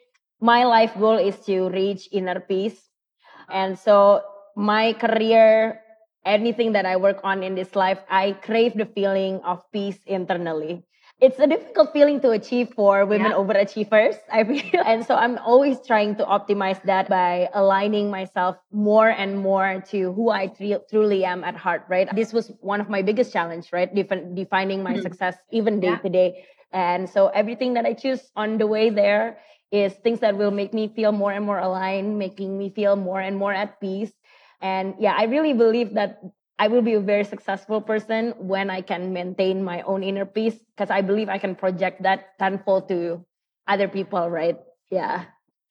my 0.40 0.64
life 0.64 0.92
goal 0.98 1.18
is 1.18 1.38
to 1.46 1.68
reach 1.70 2.08
inner 2.12 2.40
peace 2.40 2.90
and 3.50 3.78
so 3.78 4.22
my 4.56 4.92
career, 4.94 5.80
anything 6.24 6.72
that 6.72 6.86
I 6.86 6.96
work 6.96 7.20
on 7.24 7.42
in 7.42 7.54
this 7.54 7.74
life, 7.74 7.98
I 8.08 8.32
crave 8.42 8.74
the 8.74 8.86
feeling 8.86 9.40
of 9.44 9.62
peace 9.72 9.98
internally. 10.06 10.84
It's 11.20 11.38
a 11.38 11.46
difficult 11.46 11.92
feeling 11.92 12.20
to 12.20 12.30
achieve 12.32 12.74
for 12.74 13.06
women 13.06 13.30
yeah. 13.30 13.38
overachievers, 13.38 14.16
I 14.32 14.44
feel. 14.44 14.82
And 14.84 15.06
so 15.06 15.14
I'm 15.14 15.38
always 15.38 15.78
trying 15.86 16.16
to 16.16 16.24
optimize 16.24 16.82
that 16.84 17.08
by 17.08 17.48
aligning 17.54 18.10
myself 18.10 18.56
more 18.72 19.10
and 19.10 19.38
more 19.38 19.82
to 19.90 20.12
who 20.12 20.30
I 20.30 20.48
truly 20.90 21.24
am 21.24 21.44
at 21.44 21.56
heart, 21.56 21.84
right? 21.88 22.08
This 22.14 22.32
was 22.32 22.50
one 22.60 22.80
of 22.80 22.88
my 22.88 23.00
biggest 23.00 23.32
challenge, 23.32 23.72
right? 23.72 23.94
Def- 23.94 24.34
defining 24.34 24.82
my 24.82 24.94
mm-hmm. 24.94 25.02
success 25.02 25.36
even 25.52 25.78
day 25.78 25.94
yeah. 25.94 25.98
to 25.98 26.08
day 26.08 26.44
And 26.74 27.08
so 27.08 27.28
everything 27.28 27.74
that 27.74 27.86
I 27.86 27.94
choose 27.94 28.32
on 28.34 28.58
the 28.58 28.66
way 28.66 28.90
there 28.90 29.38
is 29.74 29.92
things 30.06 30.20
that 30.20 30.38
will 30.38 30.52
make 30.52 30.72
me 30.72 30.86
feel 30.86 31.10
more 31.10 31.32
and 31.32 31.44
more 31.44 31.58
aligned, 31.58 32.16
making 32.16 32.56
me 32.56 32.70
feel 32.70 32.94
more 32.94 33.20
and 33.20 33.36
more 33.36 33.52
at 33.52 33.80
peace. 33.80 34.12
And 34.62 34.94
yeah, 35.00 35.14
I 35.18 35.24
really 35.24 35.52
believe 35.52 35.94
that 35.94 36.22
I 36.60 36.68
will 36.68 36.82
be 36.82 36.94
a 36.94 37.00
very 37.00 37.24
successful 37.24 37.80
person 37.80 38.34
when 38.38 38.70
I 38.70 38.80
can 38.80 39.12
maintain 39.12 39.64
my 39.64 39.82
own 39.82 40.04
inner 40.04 40.24
peace 40.24 40.54
because 40.54 40.90
I 40.90 41.02
believe 41.02 41.28
I 41.28 41.38
can 41.38 41.56
project 41.56 42.04
that 42.04 42.38
tenfold 42.38 42.86
to 42.88 43.26
other 43.66 43.88
people, 43.88 44.30
right? 44.30 44.56
Yeah. 44.90 45.24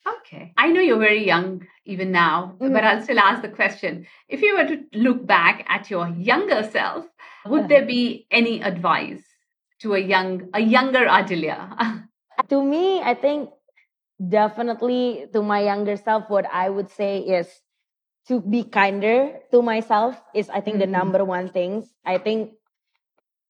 Okay. 0.05 0.51
I 0.57 0.67
know 0.67 0.81
you're 0.81 0.99
very 0.99 1.25
young 1.25 1.65
even 1.85 2.11
now, 2.11 2.59
mm-hmm. 2.59 2.73
but 2.73 2.83
I'll 2.83 3.01
still 3.01 3.19
ask 3.19 3.41
the 3.41 3.47
question. 3.47 4.05
If 4.27 4.41
you 4.41 4.57
were 4.57 4.67
to 4.67 4.83
look 4.91 5.25
back 5.25 5.65
at 5.69 5.89
your 5.89 6.09
younger 6.09 6.67
self, 6.69 7.05
would 7.45 7.69
there 7.69 7.85
be 7.85 8.27
any 8.31 8.61
advice 8.61 9.23
to 9.79 9.95
a 9.95 9.99
young 9.99 10.49
a 10.53 10.59
younger 10.59 11.07
Ardelia? 11.07 12.03
to 12.49 12.63
me, 12.63 12.99
I 12.99 13.13
think 13.13 13.49
definitely 14.17 15.27
to 15.33 15.41
my 15.41 15.63
younger 15.63 15.97
self, 15.97 16.29
what 16.29 16.45
I 16.51 16.69
would 16.69 16.89
say 16.89 17.19
is 17.19 17.47
to 18.27 18.39
be 18.39 18.63
kinder 18.63 19.39
to 19.51 19.61
myself 19.61 20.21
is 20.33 20.49
I 20.49 20.61
think 20.61 20.77
mm-hmm. 20.77 20.91
the 20.91 20.97
number 20.97 21.25
one 21.25 21.49
thing. 21.49 21.87
I 22.05 22.17
think 22.17 22.51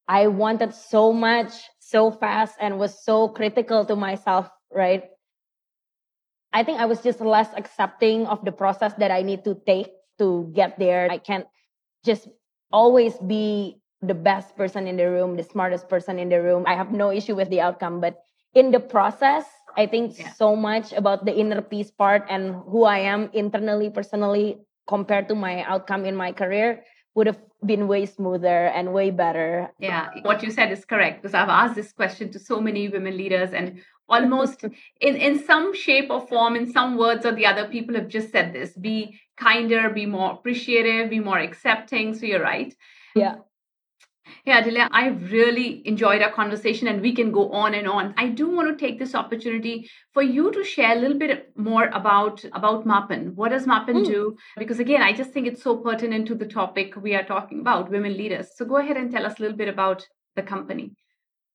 I 0.07 0.27
wanted 0.27 0.73
so 0.73 1.13
much 1.13 1.53
so 1.79 2.11
fast 2.11 2.55
and 2.59 2.79
was 2.79 3.03
so 3.03 3.29
critical 3.29 3.85
to 3.85 3.95
myself, 3.95 4.49
right? 4.71 5.03
I 6.51 6.63
think 6.63 6.79
I 6.79 6.85
was 6.85 7.01
just 7.01 7.21
less 7.21 7.49
accepting 7.55 8.25
of 8.27 8.43
the 8.45 8.51
process 8.51 8.93
that 8.97 9.11
I 9.11 9.21
need 9.21 9.43
to 9.45 9.55
take 9.65 9.91
to 10.19 10.51
get 10.53 10.77
there. 10.77 11.09
I 11.09 11.17
can't 11.17 11.45
just 12.05 12.27
always 12.71 13.17
be 13.17 13.81
the 14.01 14.13
best 14.13 14.55
person 14.55 14.87
in 14.87 14.97
the 14.97 15.09
room, 15.09 15.37
the 15.37 15.43
smartest 15.43 15.87
person 15.89 16.19
in 16.19 16.29
the 16.29 16.41
room. 16.41 16.65
I 16.67 16.75
have 16.75 16.91
no 16.91 17.11
issue 17.11 17.35
with 17.35 17.49
the 17.49 17.61
outcome, 17.61 18.01
but 18.01 18.21
in 18.53 18.71
the 18.71 18.79
process, 18.79 19.45
I 19.75 19.87
think 19.87 20.19
yeah. 20.19 20.31
so 20.33 20.55
much 20.55 20.93
about 20.93 21.25
the 21.25 21.33
inner 21.33 21.61
peace 21.61 21.91
part 21.91 22.25
and 22.29 22.55
who 22.69 22.83
I 22.83 22.99
am 22.99 23.29
internally, 23.33 23.89
personally, 23.89 24.59
compared 24.87 25.27
to 25.29 25.35
my 25.35 25.63
outcome 25.63 26.05
in 26.05 26.15
my 26.15 26.31
career 26.31 26.83
would 27.15 27.27
have 27.27 27.39
been 27.65 27.87
way 27.87 28.05
smoother 28.05 28.67
and 28.67 28.93
way 28.93 29.09
better. 29.09 29.71
Yeah, 29.79 30.09
what 30.23 30.43
you 30.43 30.51
said 30.51 30.71
is 30.71 30.83
correct 30.83 31.21
because 31.21 31.33
I've 31.33 31.49
asked 31.49 31.75
this 31.75 31.91
question 31.91 32.31
to 32.31 32.39
so 32.39 32.59
many 32.59 32.89
women 32.89 33.15
leaders 33.15 33.53
and 33.53 33.81
almost 34.09 34.63
in, 35.01 35.15
in 35.15 35.43
some 35.43 35.73
shape 35.75 36.09
or 36.09 36.25
form, 36.27 36.55
in 36.55 36.71
some 36.71 36.97
words 36.97 37.25
or 37.25 37.31
the 37.31 37.45
other, 37.45 37.67
people 37.67 37.95
have 37.95 38.07
just 38.07 38.31
said 38.31 38.53
this 38.53 38.73
be 38.73 39.19
kinder, 39.37 39.89
be 39.89 40.05
more 40.05 40.33
appreciative, 40.33 41.09
be 41.09 41.19
more 41.19 41.39
accepting. 41.39 42.13
So 42.13 42.25
you're 42.25 42.41
right. 42.41 42.75
Yeah. 43.15 43.35
Yeah, 44.45 44.61
Ardelia, 44.61 44.89
I've 44.91 45.31
really 45.31 45.81
enjoyed 45.87 46.21
our 46.21 46.31
conversation 46.31 46.89
and 46.89 47.01
we 47.01 47.15
can 47.15 47.31
go 47.31 47.49
on 47.53 47.73
and 47.75 47.87
on. 47.87 48.13
I 48.17 48.27
do 48.27 48.49
want 48.49 48.67
to 48.67 48.85
take 48.85 48.99
this 48.99 49.15
opportunity 49.15 49.89
for 50.11 50.21
you 50.21 50.51
to 50.51 50.65
share 50.65 50.97
a 50.97 50.99
little 50.99 51.17
bit 51.17 51.53
more 51.55 51.85
about, 51.93 52.43
about 52.51 52.85
Mapan. 52.85 53.35
What 53.35 53.51
does 53.51 53.65
Mapan 53.65 54.03
mm. 54.03 54.05
do? 54.05 54.35
Because 54.57 54.79
again, 54.79 55.01
I 55.01 55.13
just 55.13 55.31
think 55.31 55.47
it's 55.47 55.63
so 55.63 55.77
pertinent 55.77 56.27
to 56.27 56.35
the 56.35 56.45
topic 56.45 56.93
we 56.97 57.15
are 57.15 57.23
talking 57.23 57.61
about, 57.61 57.89
women 57.89 58.17
leaders. 58.17 58.49
So 58.57 58.65
go 58.65 58.77
ahead 58.77 58.97
and 58.97 59.09
tell 59.09 59.25
us 59.25 59.39
a 59.39 59.41
little 59.41 59.55
bit 59.55 59.69
about 59.69 60.05
the 60.35 60.43
company. 60.43 60.91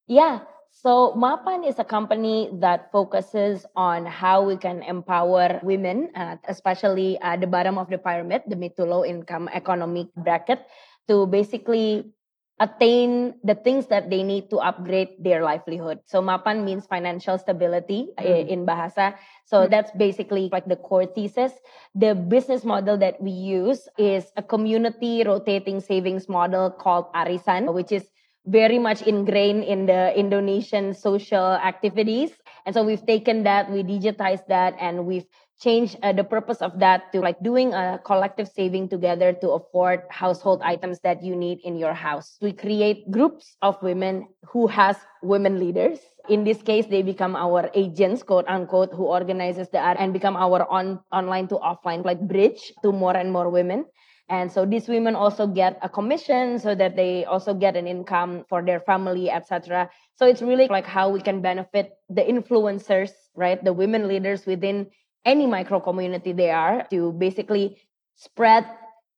Yeah. 0.07 0.41
So 0.71 1.13
Mapan 1.15 1.69
is 1.69 1.79
a 1.79 1.85
company 1.85 2.49
that 2.55 2.91
focuses 2.91 3.67
on 3.77 4.07
how 4.07 4.43
we 4.43 4.57
can 4.57 4.83
empower 4.83 5.61
women, 5.63 6.09
uh, 6.17 6.37
especially 6.49 7.19
at 7.21 7.43
the 7.43 7.47
bottom 7.47 7.77
of 7.77 7.91
the 7.91 7.99
pyramid, 7.99 8.45
the 8.47 8.57
mid 8.57 8.77
to 8.77 8.85
low 8.85 9.05
income 9.05 9.51
economic 9.53 10.07
bracket, 10.17 10.65
to 11.09 11.27
basically 11.27 12.13
attain 12.61 13.35
the 13.45 13.55
things 13.55 13.87
that 13.87 14.11
they 14.11 14.23
need 14.23 14.51
to 14.51 14.59
upgrade 14.59 15.15
their 15.19 15.45
livelihood. 15.45 16.01
So 16.07 16.21
mapan 16.21 16.65
means 16.65 16.87
financial 16.87 17.39
stability 17.39 18.09
mm. 18.19 18.49
in 18.49 18.67
Bahasa. 18.67 19.15
So 19.45 19.67
mm. 19.67 19.71
that's 19.71 19.91
basically 19.93 20.49
like 20.51 20.67
the 20.67 20.77
core 20.77 21.07
thesis. 21.07 21.53
The 21.95 22.15
business 22.15 22.65
model 22.65 22.99
that 22.99 23.21
we 23.23 23.31
use 23.31 23.89
is 23.97 24.33
a 24.37 24.43
community 24.43 25.23
rotating 25.25 25.81
savings 25.81 26.29
model 26.29 26.71
called 26.71 27.13
Arisan, 27.15 27.73
which 27.73 27.93
is 27.93 28.11
very 28.47 28.79
much 28.79 29.03
ingrained 29.03 29.63
in 29.65 29.87
the 29.87 30.17
Indonesian 30.19 30.95
social 30.95 31.53
activities. 31.63 32.33
And 32.67 32.75
so 32.75 32.83
we've 32.83 33.05
taken 33.05 33.45
that, 33.45 33.71
we 33.71 33.83
digitized 33.83 34.47
that, 34.49 34.75
and 34.81 35.07
we've 35.07 35.27
change 35.61 35.97
uh, 36.03 36.13
the 36.13 36.25
purpose 36.25 36.59
of 36.63 36.79
that 36.79 37.13
to 37.13 37.21
like 37.21 37.39
doing 37.43 37.75
a 37.75 38.01
collective 38.05 38.49
saving 38.49 38.89
together 38.89 39.33
to 39.33 39.51
afford 39.51 40.03
household 40.11 40.63
items 40.63 41.01
that 41.01 41.23
you 41.23 41.35
need 41.35 41.59
in 41.65 41.77
your 41.77 41.95
house. 41.95 42.39
We 42.41 42.53
create 42.53 43.11
groups 43.11 43.57
of 43.63 43.81
women 43.83 44.29
who 44.47 44.67
has 44.69 44.97
women 45.23 45.59
leaders. 45.59 45.99
In 46.29 46.45
this 46.45 46.63
case 46.63 46.87
they 46.87 47.03
become 47.03 47.35
our 47.35 47.71
agents 47.75 48.23
quote 48.23 48.47
unquote 48.49 48.95
who 48.95 49.05
organizes 49.05 49.69
the 49.71 49.79
art 49.79 49.97
and 49.99 50.13
become 50.13 50.37
our 50.37 50.65
on 50.71 51.01
online 51.13 51.49
to 51.49 51.57
offline 51.57 52.05
like 52.05 52.21
bridge 52.21 52.73
to 52.83 52.93
more 52.93 53.17
and 53.17 53.33
more 53.33 53.51
women. 53.51 53.87
And 54.31 54.53
so 54.53 54.67
these 54.67 54.89
women 54.89 55.17
also 55.17 55.47
get 55.47 55.79
a 55.81 55.89
commission 55.89 56.59
so 56.59 56.75
that 56.75 56.97
they 56.97 57.25
also 57.25 57.55
get 57.55 57.77
an 57.77 57.87
income 57.87 58.45
for 58.49 58.61
their 58.61 58.81
family 58.81 59.31
etc 59.31 59.89
so 60.17 60.27
it's 60.27 60.43
really 60.43 60.69
like 60.69 60.85
how 60.85 61.09
we 61.09 61.23
can 61.23 61.41
benefit 61.41 61.93
the 62.11 62.21
influencers 62.21 63.11
right? 63.39 63.63
The 63.63 63.73
women 63.73 64.09
leaders 64.09 64.45
within 64.45 64.91
any 65.25 65.47
micro 65.47 65.81
community 65.81 66.33
they 66.33 66.51
are 66.51 66.87
to 66.91 67.13
basically 67.13 67.79
spread 68.17 68.67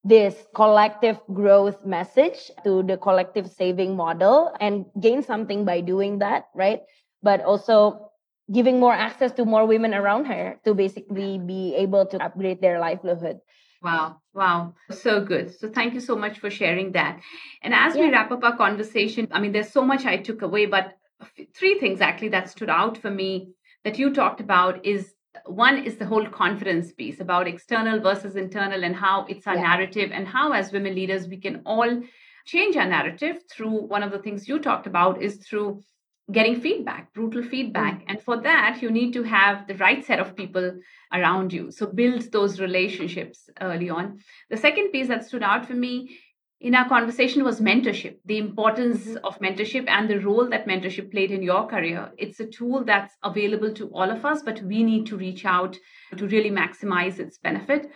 this 0.03 0.47
collective 0.55 1.21
growth 1.33 1.85
message 1.85 2.51
to 2.65 2.83
the 2.83 2.97
collective 2.97 3.51
saving 3.51 3.97
model 3.97 4.55
and 4.61 4.87
gain 5.01 5.23
something 5.23 5.65
by 5.65 5.81
doing 5.81 6.19
that, 6.19 6.49
right? 6.55 6.83
But 7.23 7.43
also 7.43 8.11
giving 8.53 8.81
more 8.81 8.95
access 8.95 9.33
to 9.33 9.45
more 9.45 9.67
women 9.67 9.95
around 9.95 10.25
her 10.25 10.59
to 10.65 10.75
basically 10.75 11.39
be 11.39 11.75
able 11.77 12.07
to 12.07 12.23
upgrade 12.23 12.61
their 12.61 12.81
livelihood. 12.81 13.39
Wow, 13.83 14.21
wow, 14.35 14.75
so 14.91 15.25
good. 15.25 15.55
So, 15.59 15.69
thank 15.69 15.95
you 15.95 16.01
so 16.01 16.15
much 16.15 16.39
for 16.39 16.51
sharing 16.51 16.93
that. 16.93 17.21
And 17.63 17.73
as 17.73 17.97
yeah. 17.97 18.03
we 18.03 18.11
wrap 18.11 18.31
up 18.31 18.45
our 18.45 18.57
conversation, 18.57 19.29
I 19.31 19.41
mean, 19.41 19.53
there's 19.53 19.73
so 19.73 19.83
much 19.83 20.05
I 20.05 20.19
took 20.19 20.43
away, 20.43 20.67
but 20.67 20.93
three 21.55 21.79
things 21.79 22.01
actually 22.01 22.29
that 22.31 22.51
stood 22.51 22.69
out 22.69 22.99
for 22.99 23.11
me 23.11 23.55
that 23.85 23.99
you 23.99 24.13
talked 24.13 24.41
about 24.41 24.85
is 24.85 25.15
one 25.47 25.79
is 25.85 25.97
the 25.97 26.07
whole 26.07 26.27
confidence 26.27 26.93
piece 26.93 27.21
about 27.21 27.47
external 27.47 28.01
versus 28.01 28.37
internal 28.37 28.85
and 28.85 28.97
how 28.97 29.27
it's 29.29 29.47
our 29.47 29.55
yeah. 29.55 29.63
narrative 29.63 30.11
and 30.13 30.27
how 30.27 30.53
as 30.53 30.73
women 30.73 30.95
leaders 30.95 31.29
we 31.29 31.37
can 31.37 31.63
all 31.65 32.03
change 32.47 32.77
our 32.77 32.87
narrative 32.87 33.39
through 33.51 33.87
one 33.87 34.03
of 34.03 34.11
the 34.11 34.19
things 34.19 34.49
you 34.49 34.59
talked 34.59 34.87
about 34.87 35.23
is 35.23 35.37
through 35.37 35.81
getting 36.33 36.61
feedback 36.61 37.13
brutal 37.13 37.43
feedback 37.43 38.01
mm. 38.01 38.05
and 38.09 38.21
for 38.21 38.41
that 38.41 38.79
you 38.83 38.91
need 38.91 39.13
to 39.13 39.23
have 39.23 39.67
the 39.67 39.77
right 39.77 40.05
set 40.05 40.21
of 40.21 40.37
people 40.37 40.73
around 41.13 41.53
you 41.53 41.71
so 41.71 41.87
build 41.87 42.23
those 42.33 42.61
relationships 42.61 43.49
early 43.61 43.91
on 43.91 44.19
the 44.49 44.57
second 44.57 44.91
piece 44.91 45.09
that 45.09 45.25
stood 45.25 45.43
out 45.43 45.67
for 45.67 45.75
me 45.75 46.19
in 46.61 46.75
our 46.75 46.87
conversation 46.89 47.43
was 47.43 47.61
mentorship, 47.61 48.19
the 48.27 48.37
importance 48.37 49.07
mm-hmm. 49.07 49.25
of 49.25 49.39
mentorship 49.39 49.89
and 49.89 50.11
the 50.11 50.21
role 50.21 50.47
that 50.51 50.67
mentorship 50.67 51.11
played 51.11 51.31
in 51.31 51.43
your 51.43 51.67
career. 51.67 52.13
It's 52.19 52.39
a 52.41 52.47
tool 52.47 52.85
that's 52.85 53.17
available 53.25 53.73
to 53.75 53.89
all 53.89 54.11
of 54.11 54.27
us, 54.27 54.43
but 54.43 54.61
we 54.63 54.83
need 54.83 55.07
to 55.07 55.17
reach 55.17 55.47
out 55.47 55.79
to 56.17 56.29
really 56.29 56.51
maximize 56.51 57.19
its 57.19 57.39
benefit. 57.39 57.91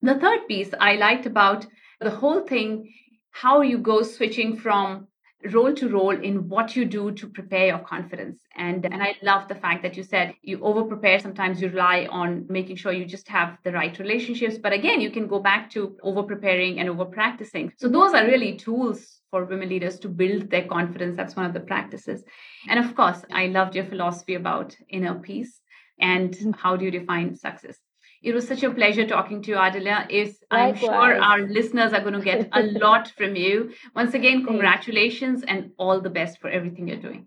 The 0.00 0.18
third 0.18 0.48
piece 0.48 0.70
I 0.80 0.94
liked 0.94 1.26
about 1.26 1.66
the 2.00 2.10
whole 2.10 2.40
thing, 2.40 2.90
how 3.32 3.60
you 3.60 3.78
go 3.78 4.02
switching 4.02 4.56
from 4.56 5.08
role 5.52 5.72
to 5.72 5.88
role 5.88 6.20
in 6.20 6.48
what 6.48 6.74
you 6.74 6.84
do 6.84 7.12
to 7.12 7.28
prepare 7.28 7.68
your 7.68 7.78
confidence. 7.78 8.40
And 8.56 8.84
and 8.84 9.02
i 9.02 9.14
love 9.22 9.46
the 9.48 9.54
fact 9.54 9.82
that 9.82 9.96
you 9.96 10.02
said 10.02 10.34
you 10.42 10.60
over 10.62 10.82
prepare 10.84 11.18
sometimes 11.20 11.62
you 11.62 11.68
rely 11.68 12.08
on 12.10 12.46
making 12.48 12.76
sure 12.76 12.92
you 12.92 13.04
just 13.04 13.28
have 13.28 13.56
the 13.64 13.72
right 13.72 13.96
relationships. 13.98 14.58
But 14.58 14.72
again 14.72 15.00
you 15.00 15.10
can 15.10 15.28
go 15.28 15.38
back 15.38 15.70
to 15.70 15.96
over 16.02 16.22
preparing 16.22 16.80
and 16.80 16.88
over 16.88 17.04
practicing 17.04 17.72
so 17.76 17.88
those 17.88 18.14
are 18.14 18.24
really 18.24 18.56
tools 18.56 19.20
for 19.30 19.44
women 19.44 19.68
leaders 19.68 19.98
to 20.00 20.08
build 20.08 20.50
their 20.50 20.66
confidence. 20.66 21.16
That's 21.16 21.36
one 21.36 21.46
of 21.46 21.54
the 21.54 21.60
practices. 21.60 22.24
And 22.68 22.78
of 22.84 22.94
course 22.94 23.24
i 23.32 23.46
loved 23.46 23.74
your 23.76 23.86
philosophy 23.86 24.34
about 24.34 24.76
inner 24.88 25.14
peace 25.14 25.60
and 26.00 26.56
how 26.58 26.76
do 26.76 26.84
you 26.84 26.90
define 26.90 27.34
success 27.34 27.78
it 28.22 28.34
was 28.34 28.46
such 28.48 28.62
a 28.62 28.70
pleasure 28.70 29.06
talking 29.06 29.42
to 29.42 29.50
you, 29.50 29.56
Ardelia. 29.56 30.10
Is 30.10 30.38
I'm 30.50 30.76
sure 30.76 31.22
our 31.22 31.40
listeners 31.40 31.92
are 31.92 32.00
going 32.00 32.14
to 32.14 32.20
get 32.20 32.48
a 32.52 32.62
lot 32.84 33.12
from 33.16 33.36
you. 33.36 33.72
Once 33.94 34.14
again, 34.14 34.44
congratulations 34.44 35.44
and 35.46 35.70
all 35.78 36.00
the 36.00 36.10
best 36.10 36.40
for 36.40 36.48
everything 36.50 36.88
you're 36.88 36.96
doing. 36.96 37.26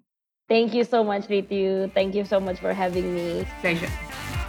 Thank 0.50 0.74
you 0.74 0.84
so 0.84 1.04
much, 1.04 1.28
Ritu. 1.28 1.94
Thank 1.94 2.14
you 2.14 2.26
so 2.26 2.40
much 2.40 2.60
for 2.60 2.74
having 2.74 3.16
me. 3.16 3.48
Pleasure. 3.62 3.90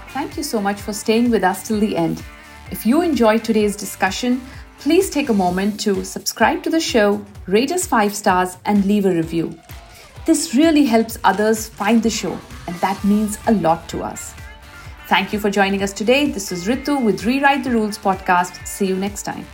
Thank 0.09 0.37
you 0.37 0.43
so 0.43 0.61
much 0.61 0.81
for 0.81 0.93
staying 0.93 1.31
with 1.31 1.45
us 1.45 1.67
till 1.67 1.79
the 1.79 1.97
end. 1.97 2.23
If 2.73 2.85
you 2.85 3.03
enjoyed 3.03 3.45
today's 3.45 3.77
discussion, 3.77 4.41
please 4.79 5.11
take 5.11 5.29
a 5.29 5.33
moment 5.33 5.79
to 5.81 6.05
subscribe 6.05 6.63
to 6.65 6.71
the 6.71 6.81
show, 6.81 7.25
rate 7.47 7.71
us 7.71 7.87
five 7.87 8.15
stars, 8.15 8.59
and 8.65 8.85
leave 8.85 9.07
a 9.07 9.15
review. 9.15 9.57
This 10.27 10.55
really 10.55 10.85
helps 10.85 11.19
others 11.23 11.69
find 11.69 12.03
the 12.03 12.11
show, 12.11 12.37
and 12.67 12.75
that 12.77 13.03
means 13.05 13.39
a 13.47 13.53
lot 13.53 13.89
to 13.91 14.03
us. 14.03 14.35
Thank 15.09 15.33
you 15.33 15.38
for 15.38 15.51
joining 15.51 15.83
us 15.83 15.93
today. 15.93 16.31
This 16.31 16.53
is 16.53 16.67
Ritu 16.67 17.03
with 17.03 17.25
Rewrite 17.25 17.65
the 17.65 17.71
Rules 17.71 17.99
podcast. 17.99 18.67
See 18.67 18.87
you 18.87 18.97
next 18.97 19.25
time. 19.25 19.47